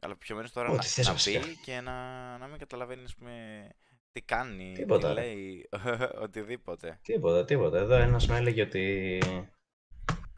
αλλά 0.00 0.16
πιο 0.16 0.36
μένεις 0.36 0.52
τώρα 0.52 0.68
Ό,τι 0.68 0.76
να, 0.76 0.82
θες 0.82 1.06
να 1.06 1.12
βασικά. 1.12 1.38
μπει 1.40 1.56
και 1.56 1.80
να, 1.80 1.92
να 2.38 2.46
μην 2.46 2.58
καταλαβαίνεις, 2.58 3.04
ας 3.04 3.14
πούμε, 3.14 3.68
τι 4.12 4.20
κάνει, 4.22 4.72
Τίποτα, 4.74 5.08
τι 5.08 5.14
ρε. 5.14 5.20
λέει, 5.20 5.68
οτιδήποτε. 6.24 6.98
Τίποτα, 7.02 7.44
τίποτα. 7.44 7.78
Εδώ 7.78 7.94
ένας 7.94 8.26
με 8.28 8.36
έλεγε 8.36 8.62
ότι 8.62 9.18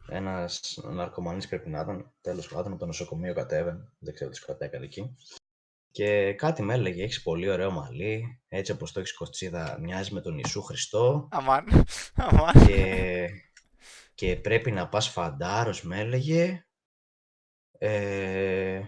ένας 0.09 0.79
ναρκωμανής 0.83 1.47
πρέπει 1.47 1.69
να 1.69 1.79
ήταν, 1.81 2.13
τέλος 2.21 2.47
πάντων, 2.47 2.71
από 2.71 2.79
το 2.79 2.85
νοσοκομείο 2.85 3.33
κατέβαινε, 3.33 3.91
δεν 3.99 4.13
ξέρω 4.13 4.29
τι 4.29 4.35
σκοτά 4.37 4.65
έκανε 4.65 4.85
εκεί. 4.85 5.15
Και 5.91 6.33
κάτι 6.33 6.61
με 6.63 6.73
έλεγε, 6.73 7.03
έχεις 7.03 7.21
πολύ 7.21 7.49
ωραίο 7.49 7.71
μαλλί, 7.71 8.41
έτσι 8.47 8.71
όπως 8.71 8.91
το 8.91 8.99
έχεις 8.99 9.13
κοτσίδα, 9.13 9.77
μοιάζει 9.81 10.13
με 10.13 10.21
τον 10.21 10.37
Ιησού 10.37 10.61
Χριστό 10.61 11.27
Αμάν, 11.31 11.65
αμάν. 12.15 12.65
και, 12.67 13.27
και 14.15 14.35
πρέπει 14.35 14.71
να 14.71 14.89
πας 14.89 15.09
φαντάρος, 15.09 15.83
με 15.83 15.99
έλεγε. 15.99 16.64
Ε, 17.77 18.81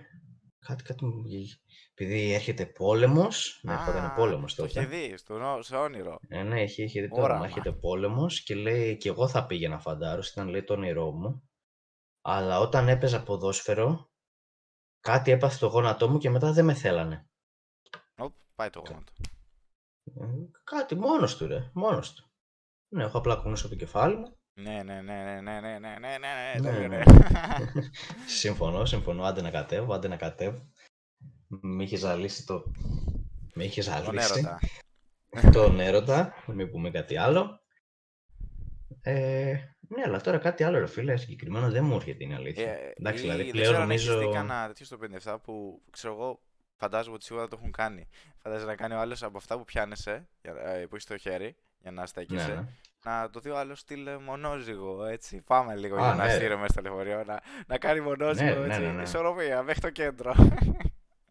κάτι, 0.59 0.83
κάτι 0.83 1.05
μου 1.05 1.21
βγήκε. 1.21 1.55
Επειδή 1.93 2.33
έρχεται 2.33 2.65
πόλεμος, 2.65 3.59
ναι, 3.63 3.73
ερχόταν 3.73 4.05
Α, 4.05 4.13
πόλεμος 4.13 4.55
Το 4.55 4.65
τότε. 4.67 4.79
είχε 4.79 4.89
δει, 4.89 5.17
στο, 5.17 5.37
νο- 5.37 5.61
σε 5.61 5.75
όνειρο. 5.75 6.17
Ε, 6.27 6.43
ναι, 6.43 6.63
είχε, 6.63 6.83
είχε 6.83 7.01
δει 7.01 7.07
το 7.07 7.15
Όραμα. 7.15 7.29
όραμα. 7.29 7.45
Έρχεται 7.45 7.71
πόλεμος 7.71 8.43
και 8.43 8.55
λέει: 8.55 8.97
Και 8.97 9.09
εγώ 9.09 9.27
θα 9.27 9.45
πήγαινα 9.45 9.79
φαντάρο, 9.79 10.21
ήταν 10.31 10.47
λέει 10.47 10.63
το 10.63 10.73
όνειρό 10.73 11.11
μου. 11.11 11.49
Αλλά 12.21 12.59
όταν 12.59 12.87
έπαιζα 12.87 13.23
ποδόσφαιρο, 13.23 14.09
κάτι 14.99 15.31
έπαθε 15.31 15.55
στο 15.55 15.67
γόνατό 15.67 16.09
μου 16.09 16.17
και 16.17 16.29
μετά 16.29 16.51
δεν 16.51 16.65
με 16.65 16.73
θέλανε. 16.73 17.29
Οπ, 18.17 18.33
πάει 18.55 18.69
το 18.69 18.83
γόνατο. 18.87 19.11
Ε, 20.03 20.27
κάτι 20.63 20.95
μόνος 20.95 21.37
του, 21.37 21.47
ρε. 21.47 21.71
Μόνος 21.73 22.13
του. 22.13 22.31
Ναι, 22.93 23.03
έχω 23.03 23.17
απλά 23.17 23.35
κουνήσω 23.35 23.69
το 23.69 23.75
κεφάλι 23.75 24.15
μου. 24.15 24.36
Ναι, 24.59 24.83
ναι, 24.83 25.01
ναι, 25.01 25.23
ναι, 25.23 25.41
ναι, 25.41 25.59
ναι, 25.59 25.77
ναι, 25.79 25.97
ναι, 25.99 26.17
ναι, 26.17 26.59
Ναι, 26.59 26.71
ναι, 26.71 26.79
ναι, 26.79 26.87
ναι. 26.87 26.97
ναι. 26.97 27.03
συμφωνώ, 28.41 28.85
συμφωνώ. 28.85 29.23
Άντε 29.23 29.41
να 29.41 29.49
κατέβω, 29.51 29.93
άντε 29.93 30.07
να 30.07 30.15
κατέβω. 30.15 30.65
Με 31.47 31.83
είχε 31.83 31.95
ζαλίσει 31.97 32.45
το. 32.45 32.63
Με 33.53 33.63
είχε 33.63 33.83
Τον 33.83 33.93
ζαλίσει. 33.93 34.33
έρωτα. 34.33 34.59
τον 35.51 35.79
έρωτα, 35.79 36.33
μην 36.47 36.71
πούμε 36.71 36.91
κάτι 36.91 37.17
άλλο. 37.17 37.61
Ε, 39.01 39.53
Ναι, 39.87 40.01
αλλά 40.05 40.21
τώρα 40.21 40.37
κάτι 40.37 40.63
άλλο, 40.63 40.79
ρε 40.79 40.87
φίλε, 40.87 41.15
συγκεκριμένο 41.17 41.69
δεν 41.71 41.83
μου 41.85 41.95
έρχεται 41.95 42.23
είναι 42.23 42.35
αλήθεια. 42.35 42.71
Ε, 42.71 42.93
Εντάξει, 42.97 43.19
ή 43.19 43.21
δηλαδή 43.21 43.41
δεν 43.43 43.51
πλέον 43.51 43.65
ξέρω 43.65 43.81
αν 43.81 43.87
νομίζω. 43.87 44.13
έχεις 44.13 44.25
δει 44.27 44.33
κανένα 44.33 44.67
τέτοιο 44.67 44.85
στο 44.85 44.97
57 45.35 45.37
που 45.43 45.81
ξέρω 45.91 46.13
εγώ 46.13 46.39
φαντάζομαι 46.75 47.15
ότι 47.15 47.25
σίγουρα 47.25 47.47
το 47.47 47.57
έχουν 47.59 47.71
κάνει. 47.71 48.07
Φαντάζομαι 48.37 48.71
να 48.71 48.77
κάνει 48.77 48.93
ο 48.93 48.99
άλλος 48.99 49.23
από 49.23 49.37
αυτά 49.37 49.57
που 49.57 49.63
πιάνεσαι, 49.63 50.27
για- 50.41 50.53
ε, 50.55 50.79
που 50.85 50.95
έχεις 50.95 51.03
στο 51.03 51.17
χέρι, 51.17 51.55
για 51.81 51.91
να 51.91 52.01
Ναι, 52.01 52.07
στέκεσαι, 52.07 52.53
ναι. 52.53 52.67
Να 53.05 53.29
το 53.29 53.39
δει 53.39 53.49
ο 53.49 53.57
άλλος 53.57 53.79
στυλ 53.79 54.07
ε, 54.07 54.17
μονόζυγο, 54.17 55.05
έτσι. 55.05 55.41
Πάμε 55.41 55.75
λίγο 55.75 55.95
Α, 55.95 55.99
για 55.99 56.09
ναι, 56.11 56.15
να 56.17 56.25
ρε. 56.25 56.33
στείλω 56.35 56.57
μέσα 56.57 56.71
στο 56.73 56.81
λεωφορείο, 56.81 57.23
να, 57.23 57.41
να 57.67 57.77
κάνει 57.77 57.99
μονόζυγο, 58.01 58.59
ναι, 58.59 58.65
έτσι, 58.67 58.79
ναι, 58.79 58.91
ναι. 58.91 59.01
ισορροπία, 59.01 59.63
μέχρι 59.63 59.81
το 59.81 59.89
κέντρο. 59.89 60.33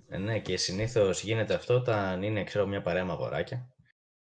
Ε, 0.09 0.19
ναι, 0.19 0.39
και 0.41 0.57
συνήθως 0.57 1.23
γίνεται 1.23 1.55
αυτό 1.55 1.75
όταν 1.75 2.23
είναι, 2.23 2.45
ξέρω, 2.45 2.67
μια 2.67 2.83
παρέα 2.83 3.05
με 3.05 3.13
αγοράκια. 3.13 3.69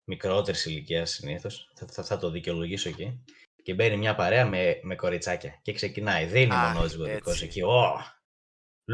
Μικρότερης 0.03 0.65
ηλικίας 0.65 1.09
συνήθως. 1.11 1.71
Θα, 1.75 1.87
θα, 1.87 2.03
θα 2.03 2.17
το 2.17 2.29
δικαιολογήσω 2.29 2.89
εκεί. 2.89 3.23
Και 3.63 3.73
μπαίνει 3.73 3.97
μια 3.97 4.15
παρέα 4.15 4.45
με, 4.45 4.79
με 4.83 4.95
κοριτσάκια. 4.95 5.59
Και 5.61 5.73
ξεκινάει. 5.73 6.25
Δίνει 6.25 6.53
Αχ, 6.53 6.73
μονόζυγο 6.73 7.03
δικός 7.03 7.33
έτσι. 7.33 7.45
εκεί. 7.45 7.61
Oh, 7.65 7.97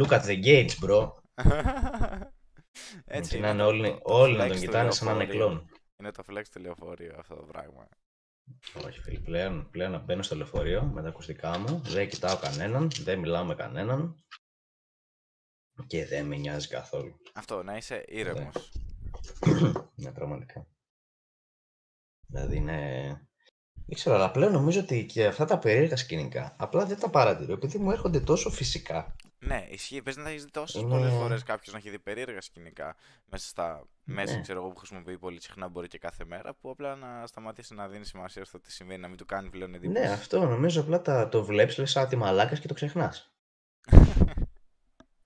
look 0.01 0.09
at 0.11 0.21
the 0.25 0.43
gates, 0.45 0.85
bro. 0.85 1.11
έτσι 3.05 3.29
και 3.31 3.37
είναι 3.37 3.53
να 3.53 3.53
είναι 3.53 3.61
το- 3.63 3.67
όλοι, 3.67 3.91
το- 3.91 3.97
το 3.97 4.13
όλοι 4.13 4.37
να 4.37 4.43
flex 4.43 4.47
τον 4.47 4.55
του 4.57 4.61
κοιτάνε 4.65 4.91
σαν 4.91 5.07
να 5.07 5.13
είναι 5.13 5.23
λεωφορείου. 5.33 5.47
κλόν. 5.47 5.69
Είναι 5.99 6.11
το 6.11 6.23
flex 6.29 6.43
του 6.51 6.59
λεωφορείου 6.61 7.13
αυτό 7.19 7.35
το 7.35 7.43
πράγμα. 7.43 7.87
Όχι, 8.85 9.01
φίλε. 9.01 9.19
Πλέον, 9.19 9.69
πλέον 9.71 9.91
να 9.91 9.97
μπαίνω 9.99 10.21
στο 10.23 10.35
λεωφορείο 10.35 10.83
με 10.83 11.01
τα 11.01 11.07
ακουστικά 11.07 11.57
μου. 11.57 11.81
Δεν 11.83 12.09
κοιτάω 12.09 12.37
κανέναν. 12.37 12.91
Δεν 13.03 13.19
μιλάω 13.19 13.45
με 13.45 13.55
κανέναν. 13.55 14.23
Και 15.87 16.05
δεν 16.05 16.25
με 16.25 16.35
νοιάζει 16.35 16.67
καθόλου. 16.67 17.15
Αυτό, 17.33 17.63
να 17.63 17.77
είσαι 17.77 18.05
ήρεμος. 18.07 18.71
ναι, 19.95 20.11
πραγματικά. 20.17 20.67
Δηλαδή 22.27 22.55
είναι. 22.55 23.09
Δεν 23.73 23.95
ξέρω, 23.95 24.15
αλλά 24.15 24.31
πλέον 24.31 24.51
νομίζω 24.51 24.79
ότι 24.79 25.05
και 25.05 25.25
αυτά 25.25 25.45
τα 25.45 25.59
περίεργα 25.59 25.95
σκηνικά 25.95 26.55
απλά 26.59 26.85
δεν 26.85 26.99
τα 26.99 27.09
παρατηρώ 27.09 27.53
επειδή 27.53 27.77
μου 27.77 27.91
έρχονται 27.91 28.19
τόσο 28.19 28.49
φυσικά. 28.49 29.15
Ναι, 29.39 29.65
ισχύει. 29.69 30.01
Πες 30.01 30.15
να 30.17 30.23
τα 30.23 30.29
έχεις 30.29 30.43
δει 30.43 30.51
τόσες 30.51 30.81
Είναι- 30.81 30.89
πολλές 30.89 31.13
φορές 31.13 31.43
κάποιος 31.43 31.73
να 31.73 31.79
έχει 31.79 31.89
δει 31.89 31.99
περίεργα 31.99 32.41
σκηνικά 32.41 32.95
μέσα 33.25 33.47
στα 33.47 33.87
μέσα, 34.03 34.35
Ναι. 34.35 34.41
ξέρω 34.41 34.59
εγώ, 34.59 34.69
που 34.69 34.77
χρησιμοποιεί 34.77 35.17
πολύ 35.17 35.41
συχνά 35.41 35.67
μπορεί 35.67 35.87
και 35.87 35.97
κάθε 35.97 36.25
μέρα, 36.25 36.53
που 36.53 36.69
απλά 36.69 36.95
να 36.95 37.27
σταματήσει 37.27 37.73
να 37.73 37.87
δίνει 37.87 38.05
σημασία 38.05 38.45
στο 38.45 38.59
τι 38.59 38.71
συμβαίνει, 38.71 39.01
να 39.01 39.07
μην 39.07 39.17
του 39.17 39.25
κάνει 39.25 39.49
πλέον 39.49 39.73
εντύπωση. 39.73 39.99
Ναι, 39.99 40.11
αυτό 40.11 40.45
νομίζω 40.45 40.81
απλά 40.81 41.01
τα, 41.01 41.29
το 41.29 41.43
βλέπεις, 41.43 41.77
λες 41.77 41.91
σαν 41.91 42.07
τη 42.07 42.15
μαλάκας 42.15 42.59
και 42.59 42.67
το 42.67 42.73
ξεχνάς. 42.73 43.31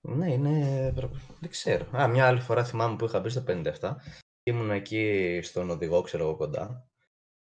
ναι, 0.00 0.32
είναι. 0.32 0.92
Δεν 1.40 1.50
ξέρω. 1.50 1.86
Α, 1.96 2.08
μια 2.08 2.26
άλλη 2.26 2.40
φορά 2.40 2.64
θυμάμαι 2.64 2.96
που 2.96 3.04
είχα 3.04 3.20
μπει 3.20 3.28
στο 3.28 3.40
57 3.40 3.96
και 4.42 4.50
ήμουν 4.50 4.70
εκεί 4.70 5.40
στον 5.42 5.70
οδηγό, 5.70 6.00
ξέρω 6.02 6.22
εγώ 6.24 6.36
κοντά. 6.36 6.86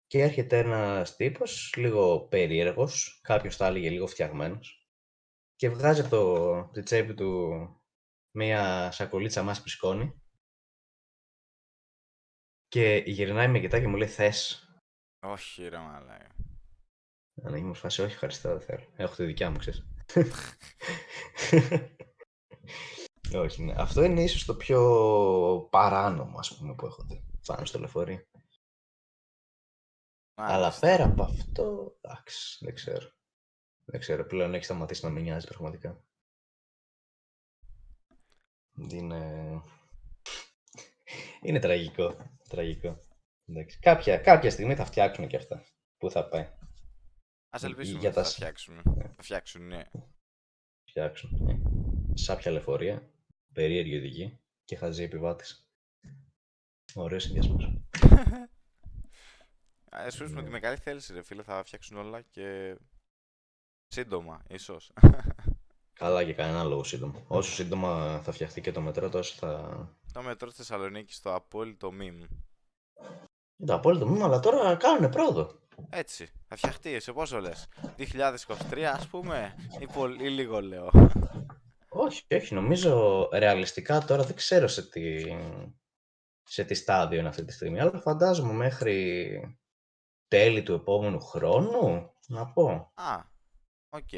Και 0.07 0.21
έρχεται 0.21 0.57
ένας 0.57 1.15
τύπος, 1.15 1.73
λίγο 1.77 2.19
περίεργος, 2.19 3.19
κάποιος 3.23 3.55
θα 3.55 3.65
έλεγε 3.67 3.89
λίγο 3.89 4.07
φτιαγμένος, 4.07 4.82
και 5.55 5.69
βγάζει 5.69 6.01
από 6.01 6.09
το, 6.09 6.57
από 6.59 6.71
τη 6.71 6.83
τσέπη 6.83 7.13
του 7.13 7.51
μία 8.35 8.91
σακολίτσα 8.91 9.43
μάσπη 9.43 9.69
σκόνη. 9.69 10.21
Και 12.67 13.03
γυρνάει 13.05 13.47
με 13.47 13.59
κοιτάει 13.59 13.81
και 13.81 13.87
μου 13.87 13.95
λέει 13.95 14.07
θες. 14.07 14.67
Όχι, 15.25 15.67
ρε 15.67 15.77
μαλάκα. 15.77 16.35
Αν 17.43 17.65
μου 17.65 17.73
φάση, 17.73 18.01
όχι 18.01 18.13
ευχαριστώ, 18.13 18.49
δεν 18.49 18.61
θέλω. 18.61 18.93
Έχω 18.95 19.15
τη 19.15 19.25
δικιά 19.25 19.49
μου, 19.49 19.57
ξέρεις. 19.57 19.85
όχι, 23.43 23.63
ναι. 23.63 23.73
Αυτό 23.77 24.03
είναι 24.03 24.23
ίσως 24.23 24.45
το 24.45 24.55
πιο 24.55 25.67
παράνομο, 25.71 26.39
ας 26.39 26.57
πούμε, 26.57 26.75
που 26.75 26.85
έχω 26.85 27.03
δει. 27.03 27.25
Πάνω 27.45 27.65
στο 27.65 27.79
λεωφορείο. 27.79 28.23
Αλλά 30.35 30.59
Μάλιστα. 30.59 30.79
πέρα 30.79 31.03
από 31.03 31.23
αυτό, 31.23 31.95
εντάξει, 32.01 32.65
δεν 32.65 32.73
ξέρω. 32.73 33.11
Δεν 33.85 33.99
ξέρω, 33.99 34.25
πλέον 34.25 34.53
έχεις 34.53 34.65
σταματήσει 34.65 35.05
να 35.05 35.11
με 35.11 35.19
νοιάζει 35.21 35.47
πραγματικά. 35.47 36.03
Είναι... 38.89 39.61
Είναι 41.41 41.59
τραγικό, 41.59 42.17
τραγικό. 42.49 42.97
Εντάξει. 43.45 43.79
Κάποια, 43.79 44.17
κάποια 44.17 44.51
στιγμή 44.51 44.75
θα 44.75 44.85
φτιάξουν 44.85 45.27
και 45.27 45.35
αυτά. 45.35 45.63
Πού 45.97 46.11
θα 46.11 46.29
πάει, 46.29 46.49
Ας 47.49 47.63
ελπίσουμε 47.63 47.99
για 47.99 48.07
ότι 48.09 48.17
τα 48.17 48.23
θα 48.23 48.29
σ- 48.29 48.35
φτιάξουν. 48.35 48.81
Θα 49.15 49.21
φτιάξουν, 49.23 49.67
ναι. 49.67 49.83
φτιάξουν. 50.89 51.47
Ε. 51.47 51.61
Σάπια 52.13 52.51
λεωφορεία, 52.51 53.11
περίεργη 53.53 53.97
οδηγή 53.97 54.39
και 54.63 54.75
χαζή 54.75 55.03
επιβάτης. 55.03 55.67
Ωραίος 56.95 57.23
συνδυασμός. 57.23 57.65
Α 59.89 60.01
ελπίσουμε 60.03 60.29
ότι 60.39 60.43
Ναι. 60.43 60.49
με 60.49 60.59
καλή 60.59 60.77
θέληση, 60.77 61.13
ρε 61.13 61.21
φίλε, 61.23 61.43
θα 61.43 61.63
φτιάξουν 61.63 61.97
όλα 61.97 62.21
και 62.21 62.77
σύντομα, 63.93 64.41
ίσως. 64.47 64.91
Καλά 65.93 66.23
και 66.23 66.33
κανένα 66.33 66.63
λόγο 66.63 66.83
σύντομα. 66.83 67.23
Όσο 67.27 67.51
σύντομα 67.51 68.21
θα 68.23 68.31
φτιαχτεί 68.31 68.61
και 68.61 68.71
το 68.71 68.81
μετρό, 68.81 69.09
τόσο 69.09 69.35
θα... 69.39 69.69
Το 70.13 70.21
μετρό 70.21 70.47
στη 70.47 70.57
Θεσσαλονίκη 70.57 71.13
στο 71.13 71.33
απόλυτο 71.35 71.89
meme. 71.89 72.27
Είναι 73.57 73.65
το 73.65 73.73
απόλυτο 73.73 74.05
μήνυμα, 74.05 74.25
αλλά 74.25 74.39
τώρα 74.39 74.75
κάνουν 74.75 75.09
πρόοδο. 75.09 75.59
Έτσι, 75.89 76.29
θα 76.47 76.55
φτιαχτεί, 76.55 76.99
σε 76.99 77.13
πόσο 77.13 77.39
λες, 77.39 77.67
2023 78.71 78.79
ας 78.81 79.07
πούμε, 79.07 79.55
ή, 79.79 79.87
πολύ, 79.93 80.25
ή 80.25 80.29
λίγο 80.29 80.61
λέω. 80.61 80.89
Όχι, 81.89 82.23
όχι, 82.35 82.53
νομίζω 82.53 83.29
ρεαλιστικά 83.33 84.05
τώρα 84.05 84.23
δεν 84.23 84.35
ξέρω 84.35 84.67
σε 84.67 84.89
τι, 84.89 85.23
σε 86.43 86.63
τι 86.63 86.73
στάδιο 86.73 87.19
είναι 87.19 87.27
αυτή 87.27 87.45
τη 87.45 87.53
στιγμή, 87.53 87.79
αλλά 87.79 87.99
φαντάζομαι 87.99 88.53
μέχρι 88.53 89.57
τέλη 90.27 90.63
του 90.63 90.73
επόμενου 90.73 91.19
χρόνου, 91.19 92.11
να 92.27 92.47
πω. 92.47 92.91
Α, 92.93 93.31
οκ. 93.93 94.11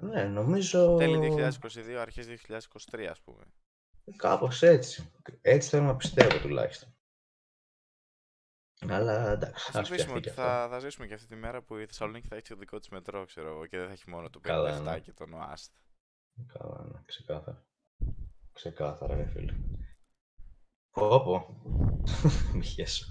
Ναι, 0.00 0.24
νομίζω 0.24 0.96
Τέλη 0.96 1.50
2022, 1.60 1.92
αρχές 1.98 2.26
2023 2.48 3.06
ας 3.10 3.20
πούμε. 3.20 3.44
κάπως 4.16 4.62
έτσι. 4.62 5.12
Έτσι 5.40 5.68
θέλω 5.68 5.84
να 5.84 5.96
πιστεύω 5.96 6.38
τουλάχιστον. 6.38 6.92
Αλλά 8.88 9.30
εντάξει, 9.30 9.66
Ας 9.68 9.74
ας 9.74 9.90
ελπίσουμε 9.90 9.96
φτιαχτεί 9.96 10.12
ότι 10.12 10.22
και 10.22 10.30
αυτό. 10.30 10.42
θα, 10.42 10.68
θα 10.68 10.78
ζήσουμε 10.78 11.06
και 11.06 11.14
αυτή 11.14 11.26
τη 11.26 11.36
μέρα 11.36 11.62
που 11.62 11.76
η 11.76 11.86
Θεσσαλονίκη 11.86 12.26
θα 12.26 12.36
έχει 12.36 12.48
το 12.48 12.56
δικό 12.56 12.78
της 12.78 12.88
μετρό, 12.88 13.24
ξέρω 13.24 13.48
εγώ, 13.48 13.66
και 13.66 13.76
δεν 13.78 13.86
θα 13.86 13.92
έχει 13.92 14.10
μόνο 14.10 14.30
το 14.30 14.38
57 14.38 14.42
Καλά, 14.42 14.80
ναι. 14.80 15.00
και 15.00 15.12
τον 15.12 15.32
ΟΑΣΘ. 15.32 15.72
Καλά, 16.46 16.84
ναι, 16.92 17.00
ξεκάθαρα. 17.04 17.66
Ξεκάθαρα, 18.52 19.14
ρε 19.14 19.26
φίλε. 19.26 19.54
Πω, 20.90 21.22
πω. 21.22 21.62
Μη 22.54 22.64
χέσω. 22.64 23.06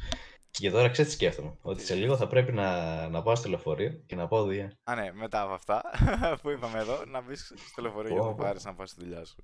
Και 0.59 0.71
τώρα 0.71 0.89
ξέρεις 0.89 1.11
τι 1.11 1.17
σκέφτομαι. 1.17 1.57
Ότι 1.61 1.81
σε 1.83 1.95
λίγο 1.95 2.17
θα 2.17 2.27
πρέπει 2.27 2.51
να, 2.51 3.07
να 3.09 3.21
πάω 3.23 3.35
στο 3.35 3.49
λεωφορείο 3.49 3.91
και 4.05 4.15
να 4.15 4.27
πάω 4.27 4.43
δουλειά. 4.43 4.77
Α, 4.83 4.95
ναι, 4.95 5.11
μετά 5.11 5.41
από 5.41 5.53
αυτά 5.53 5.81
που 6.41 6.49
είπαμε 6.49 6.79
εδώ, 6.79 7.05
να 7.05 7.21
μπεις 7.21 7.53
στο 7.71 7.81
λεωφορείο 7.81 8.11
για 8.13 8.21
να 8.21 8.27
Πω, 8.27 8.35
πω. 8.35 8.43
πάρεις 8.43 8.63
να 8.63 8.75
πας 8.75 8.89
στη 8.89 9.01
δουλειά 9.03 9.25
σου. 9.25 9.43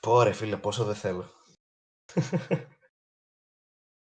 Πω 0.00 0.22
ρε 0.22 0.32
φίλε, 0.32 0.56
πόσο 0.56 0.84
δεν 0.84 0.94
θέλω. 0.94 1.30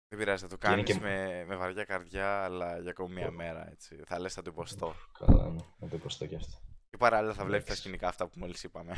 Δεν 0.07 0.17
πειράζει, 0.23 0.41
θα 0.43 0.49
το 0.49 0.57
Και 0.57 0.67
είναι 0.67 0.75
κάνεις 0.75 0.93
και- 0.95 1.01
με, 1.01 1.45
με 1.47 1.55
βαριά 1.55 1.83
καρδιά, 1.83 2.43
αλλά 2.43 2.79
για 2.79 2.89
ακόμη 2.89 3.13
μία 3.13 3.31
μέρα, 3.31 3.69
έτσι. 3.71 4.01
Θα 4.05 4.19
λες 4.19 4.33
θα 4.33 4.41
το 4.41 4.49
υποστώ. 4.53 4.93
Καλά, 5.19 5.49
ναι. 5.49 5.63
Να 5.77 5.87
το 5.89 5.95
υποστώ 5.95 6.25
κι 6.25 6.35
αυτό. 6.35 6.57
Και 6.89 6.97
παράλληλα 6.97 7.33
θα 7.33 7.43
βλέπεις 7.45 7.65
τα 7.65 7.71
Εντάξει. 7.71 7.81
σκηνικά 7.81 8.07
αυτά 8.07 8.27
που 8.27 8.39
μόλις 8.39 8.63
είπαμε. 8.63 8.93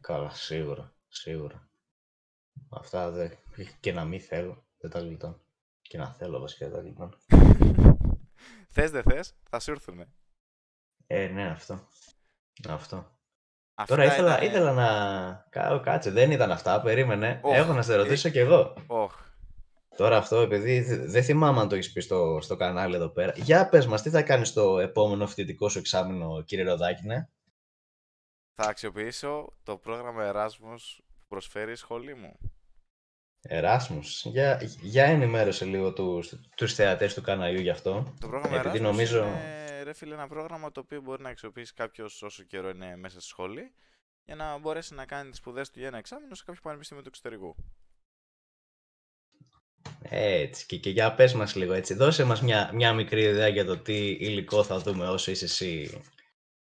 Καλά, 0.00 0.30
σίγουρα. 0.30 0.94
Σίγουρα. 1.08 1.68
Αυτά 2.70 3.10
δεν... 3.10 3.38
Και 3.80 3.92
να 3.92 4.04
μην 4.04 4.20
θέλω, 4.20 4.64
δεν 4.80 4.90
τα 4.90 4.98
γλιτώνω. 4.98 5.40
Και 5.82 5.98
να 5.98 6.06
θέλω 6.12 6.38
βασικά 6.38 6.68
δεν 6.68 6.74
τα 6.76 6.80
γλιτώνω. 6.82 7.16
θες 8.74 8.90
δεν 8.90 9.02
θες, 9.02 9.34
θα 9.50 9.60
σου 9.60 9.70
έρθουνε. 9.70 10.12
Ε, 11.06 11.26
ναι, 11.28 11.50
αυτό. 11.50 11.88
Αυτό. 12.68 13.18
Αυτά 13.74 13.94
Τώρα 13.96 14.04
ήθελα, 14.12 14.30
ήτανε- 14.32 14.50
ήθελα 14.50 14.72
να... 14.72 15.46
Κα- 15.50 15.78
Κάτσε, 15.78 16.10
δεν 16.10 16.30
ήταν 16.30 16.50
αυτά, 16.50 16.80
περίμενε. 16.80 17.40
Οχ, 17.42 17.56
Έχω 17.56 17.72
να 17.72 17.82
σε 17.82 17.92
ε. 17.92 17.96
ρωτήσω 17.96 18.28
κι 18.28 18.38
εγώ. 18.38 18.74
Οχ, 18.86 19.28
Τώρα 19.96 20.16
αυτό, 20.16 20.36
επειδή 20.36 20.80
δε- 20.80 21.06
δεν 21.06 21.22
θυμάμαι 21.24 21.60
αν 21.60 21.68
το 21.68 21.74
έχεις 21.74 21.92
πει 21.92 22.00
στο, 22.00 22.38
στο 22.40 22.56
κανάλι 22.56 22.94
εδώ 22.94 23.08
πέρα. 23.08 23.32
Για 23.36 23.68
πες 23.68 23.86
μας, 23.86 24.02
τι 24.02 24.10
θα 24.10 24.22
κάνεις 24.22 24.48
στο 24.48 24.78
επόμενο 24.78 25.26
φοιτητικό 25.26 25.68
σου 25.68 25.78
εξάμεινο, 25.78 26.42
κύριε 26.42 26.64
Ροδάκη, 26.64 27.06
ναι; 27.06 27.28
θα 28.54 28.68
αξιοποιήσω 28.68 29.56
το 29.62 29.76
πρόγραμμα 29.78 30.32
Erasmus 30.34 30.98
που 31.06 31.24
προσφέρει 31.28 31.72
η 31.72 31.74
σχολή 31.74 32.14
μου. 32.14 32.38
Εράσμους, 33.42 34.24
για, 34.24 34.60
για 34.80 35.04
ενημέρωσε 35.04 35.64
λίγο 35.64 35.92
τους, 35.92 36.32
τους 36.56 36.74
θεατές 36.74 37.14
του 37.14 37.22
καναλιού 37.22 37.60
γι' 37.60 37.70
αυτό. 37.70 38.14
Το 38.20 38.28
πρόγραμμα 38.28 38.56
Επειδή 38.58 38.78
Erasmus 38.78 38.82
νομίζω- 38.82 39.24
είναι, 39.26 39.82
ρε 39.82 39.92
φίλε, 39.92 40.14
ένα 40.14 40.28
πρόγραμμα 40.28 40.72
το 40.72 40.80
οποίο 40.80 41.00
μπορεί 41.00 41.22
να 41.22 41.28
αξιοποιήσει 41.28 41.74
κάποιος 41.74 42.22
όσο 42.22 42.42
καιρό 42.42 42.68
είναι 42.68 42.96
μέσα 42.96 43.20
στη 43.20 43.28
σχολή 43.28 43.74
για 44.24 44.34
να 44.34 44.58
μπορέσει 44.58 44.94
να 44.94 45.04
κάνει 45.04 45.30
τις 45.30 45.38
σπουδές 45.38 45.70
του 45.70 45.78
για 45.78 45.88
ένα 45.88 45.98
εξάμεινο 45.98 46.34
σε 46.34 46.42
κάποιο 46.46 46.60
πανεπιστήμιο 46.62 47.02
του 47.02 47.08
εξωτερικού. 47.08 47.54
Έτσι, 50.02 50.66
και, 50.66 50.76
και 50.76 50.90
για 50.90 51.14
πες 51.14 51.34
μας 51.34 51.54
λίγο 51.54 51.72
έτσι. 51.72 51.94
Δώσε 51.94 52.24
μας 52.24 52.42
μια, 52.42 52.70
μια 52.74 52.92
μικρή 52.92 53.22
ιδέα 53.22 53.48
για 53.48 53.64
το 53.64 53.78
τι 53.78 54.08
υλικό 54.08 54.64
θα 54.64 54.78
δούμε 54.78 55.08
όσο 55.08 55.30
είσαι 55.30 55.44
εσύ 55.44 56.02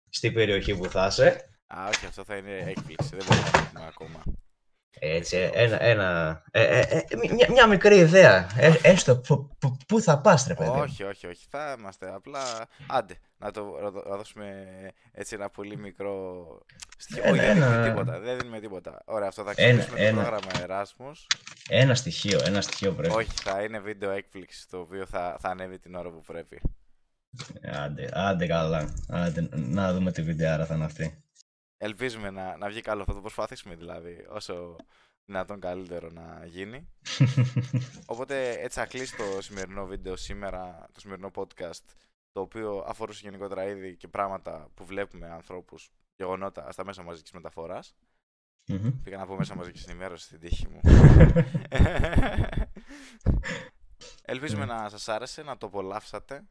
στην 0.10 0.34
περιοχή 0.34 0.78
που 0.78 0.86
θα 0.90 1.06
είσαι. 1.08 1.50
Α, 1.68 1.88
όχι, 1.88 2.06
αυτό 2.06 2.24
θα 2.24 2.36
είναι 2.36 2.58
έκπληξη. 2.58 3.10
Δεν 3.16 3.26
μπορούμε 3.28 3.50
να 3.50 3.52
το 3.52 3.68
πούμε 3.74 3.86
ακόμα. 3.88 4.24
Έτσι, 5.14 5.50
ένα, 5.54 5.84
ένα, 5.84 6.42
ε, 6.52 6.62
ε, 6.62 6.80
ε, 6.80 7.04
μια, 7.34 7.48
μια 7.52 7.68
μικρή 7.68 7.98
ιδέα. 7.98 8.48
Ε, 8.58 8.74
έστω 8.82 9.22
πού 9.88 10.02
θα 10.02 10.20
πας, 10.20 10.48
ρε 10.48 10.54
παιδί. 10.54 10.80
Όχι, 10.80 11.04
όχι, 11.04 11.28
όχι. 11.28 11.46
Θα 11.50 11.76
είμαστε 11.78 12.14
απλά. 12.14 12.42
Άντε, 12.88 13.14
να 13.38 13.52
το 13.52 13.66
να 14.06 14.16
δώσουμε 14.18 14.66
έτσι 15.12 15.36
ένα 15.36 15.50
πολύ 15.50 15.78
μικρό 15.78 16.46
στοιχείο. 16.98 17.32
Όχι, 17.32 17.40
δεν 17.40 17.54
δίνουμε 17.54 17.88
τίποτα. 17.88 18.20
Δεν 18.20 18.38
δίνουμε 18.38 18.60
τίποτα. 18.60 19.02
Ωραία, 19.06 19.28
αυτό 19.28 19.44
θα 19.44 19.54
ξεκινήσουμε 19.54 20.10
το 20.10 20.16
πρόγραμμα 20.16 20.52
Erasmus. 20.68 21.38
Ένα 21.70 21.96
στοιχείο, 21.96 22.40
ένα 22.46 22.62
στοιχείο 22.62 22.92
πρέπει. 22.92 23.16
Όχι, 23.16 23.30
θα 23.44 23.64
είναι 23.64 23.80
βίντεο 23.80 24.12
έκπληξη 24.12 24.70
το 24.70 24.80
οποίο 24.80 25.06
θα, 25.06 25.38
θα 25.40 25.50
ανέβει 25.50 25.80
την 25.80 25.96
ώρα 25.96 26.10
που 26.10 26.22
πρέπει. 26.22 26.62
Άντε, 27.84 28.10
άντε 28.14 28.48
καλά. 28.48 28.94
Άντε, 29.08 29.50
να 29.52 29.94
δούμε 29.94 30.12
τι 30.12 30.22
βιντεάρα 30.22 30.66
θα 30.66 30.76
είναι 30.76 30.86
αυτή. 30.86 31.24
Ελπίζουμε 31.78 32.30
να, 32.30 32.58
να 32.58 32.68
βγει 32.68 32.82
καλό. 32.82 33.04
Θα 33.04 33.14
το 33.14 33.22
προσπαθήσουμε 33.22 33.76
δηλαδή 33.76 34.26
όσο 34.30 34.76
δυνατόν 35.26 35.60
καλύτερο 35.60 36.10
να 36.10 36.46
γίνει. 36.46 36.88
Οπότε 38.06 38.50
έτσι 38.50 38.80
θα 38.80 38.86
κλείσει 38.86 39.16
το 39.16 39.42
σημερινό 39.42 39.86
βίντεο 39.86 40.16
σήμερα, 40.16 40.88
το 40.92 41.00
σημερινό 41.00 41.32
podcast, 41.36 41.84
το 42.32 42.42
οποίο 42.42 42.86
αφορούσε 42.88 43.22
γενικότερα 43.24 43.66
είδη 43.66 43.96
και 43.96 44.08
πράγματα 44.08 44.70
που 44.74 44.86
βλέπουμε 44.86 45.30
ανθρώπους, 45.30 45.90
γεγονότα 46.16 46.72
στα 46.72 46.86
μέσα 46.86 47.04
μαζικής 47.04 47.32
μεταφοράς. 47.32 47.96
Mm-hmm. 48.68 48.94
Πήγα 49.04 49.18
να 49.18 49.26
πω 49.26 49.36
μέσα 49.36 49.56
μαζικής 49.56 49.88
ενημέρωσης 49.88 50.26
στην 50.26 50.40
τύχη 50.40 50.68
μου. 50.68 50.80
Ελπίζουμε 54.26 54.66
να 54.66 54.90
σας 54.90 55.08
άρεσε, 55.08 55.44
να 55.44 55.58
το 55.58 55.66
απολαύσατε 55.66 56.44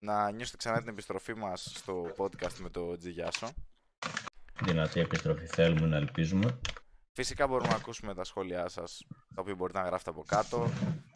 να 0.00 0.30
νιώσετε 0.30 0.56
ξανά 0.56 0.78
την 0.78 0.88
επιστροφή 0.88 1.34
μας 1.34 1.72
στο 1.76 2.14
podcast 2.16 2.56
με 2.58 2.70
το 2.70 2.96
Τζιγιάσο. 2.96 3.48
Δυνατή 4.64 5.00
επιστροφή 5.00 5.46
θέλουμε 5.46 5.86
να 5.86 5.96
ελπίζουμε. 5.96 6.60
Φυσικά 7.12 7.46
μπορούμε 7.46 7.68
να 7.68 7.74
ακούσουμε 7.76 8.14
τα 8.14 8.24
σχόλιά 8.24 8.68
σας, 8.68 9.06
τα 9.34 9.40
οποία 9.40 9.54
μπορείτε 9.54 9.78
να 9.78 9.84
γράφετε 9.84 10.10
από 10.10 10.22
κάτω. 10.22 10.70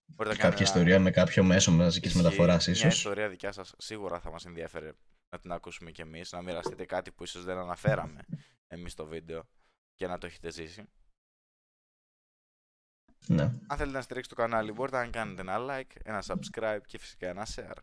Μπορείτε 0.06 0.36
Κάποια 0.36 0.64
ιστορία 0.64 1.00
με 1.00 1.10
κάποιο 1.10 1.44
μέσο 1.44 1.72
μαζικής 1.72 2.14
μεταφοράς, 2.14 2.66
ίσως. 2.66 2.82
Μια 2.82 2.92
ιστορία 2.92 3.28
δικιά 3.28 3.52
σας 3.52 3.74
σίγουρα 3.78 4.20
θα 4.20 4.30
μας 4.30 4.44
ενδιαφέρει 4.44 4.92
να 5.28 5.38
την 5.38 5.52
ακούσουμε 5.52 5.90
κι 5.90 6.00
εμείς. 6.00 6.32
Να 6.32 6.42
μοιραστείτε 6.42 6.84
κάτι 6.84 7.10
που 7.10 7.22
ίσως 7.22 7.44
δεν 7.44 7.58
αναφέραμε 7.58 8.20
εμείς 8.66 8.92
στο 8.92 9.06
βίντεο 9.06 9.48
και 9.94 10.06
να 10.06 10.18
το 10.18 10.26
έχετε 10.26 10.50
ζήσει. 10.50 10.84
Ναι. 13.26 13.42
Αν 13.42 13.76
θέλετε 13.76 13.96
να 13.96 14.02
στηρίξετε 14.02 14.34
το 14.34 14.42
κανάλι, 14.42 14.72
μπορείτε 14.72 14.96
να 14.96 15.06
κάνετε 15.06 15.40
ένα 15.40 15.56
like, 15.58 15.96
ένα 16.04 16.22
subscribe 16.26 16.80
και 16.86 16.98
φυσικά 16.98 17.28
ένα 17.28 17.46
share. 17.54 17.76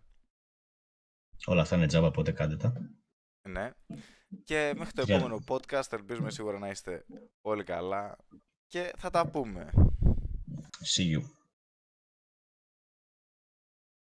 Όλα 1.45 1.62
αυτά 1.62 1.75
είναι 1.75 1.88
τζάμπα, 1.88 2.08
οπότε 2.08 2.32
κάντε 2.32 2.58
τα. 2.58 2.73
Ναι. 3.49 3.71
Και 4.43 4.73
μέχρι 4.77 4.93
το 4.93 5.01
επόμενο 5.08 5.43
podcast 5.47 5.91
ελπίζουμε 5.91 6.32
σίγουρα 6.32 6.60
να 6.60 6.69
είστε 6.69 7.06
όλοι 7.41 7.63
καλά 7.63 8.17
και 8.67 8.93
θα 8.97 9.10
τα 9.10 9.27
πούμε. 9.27 9.69
See 10.95 11.17
you. 11.17 11.40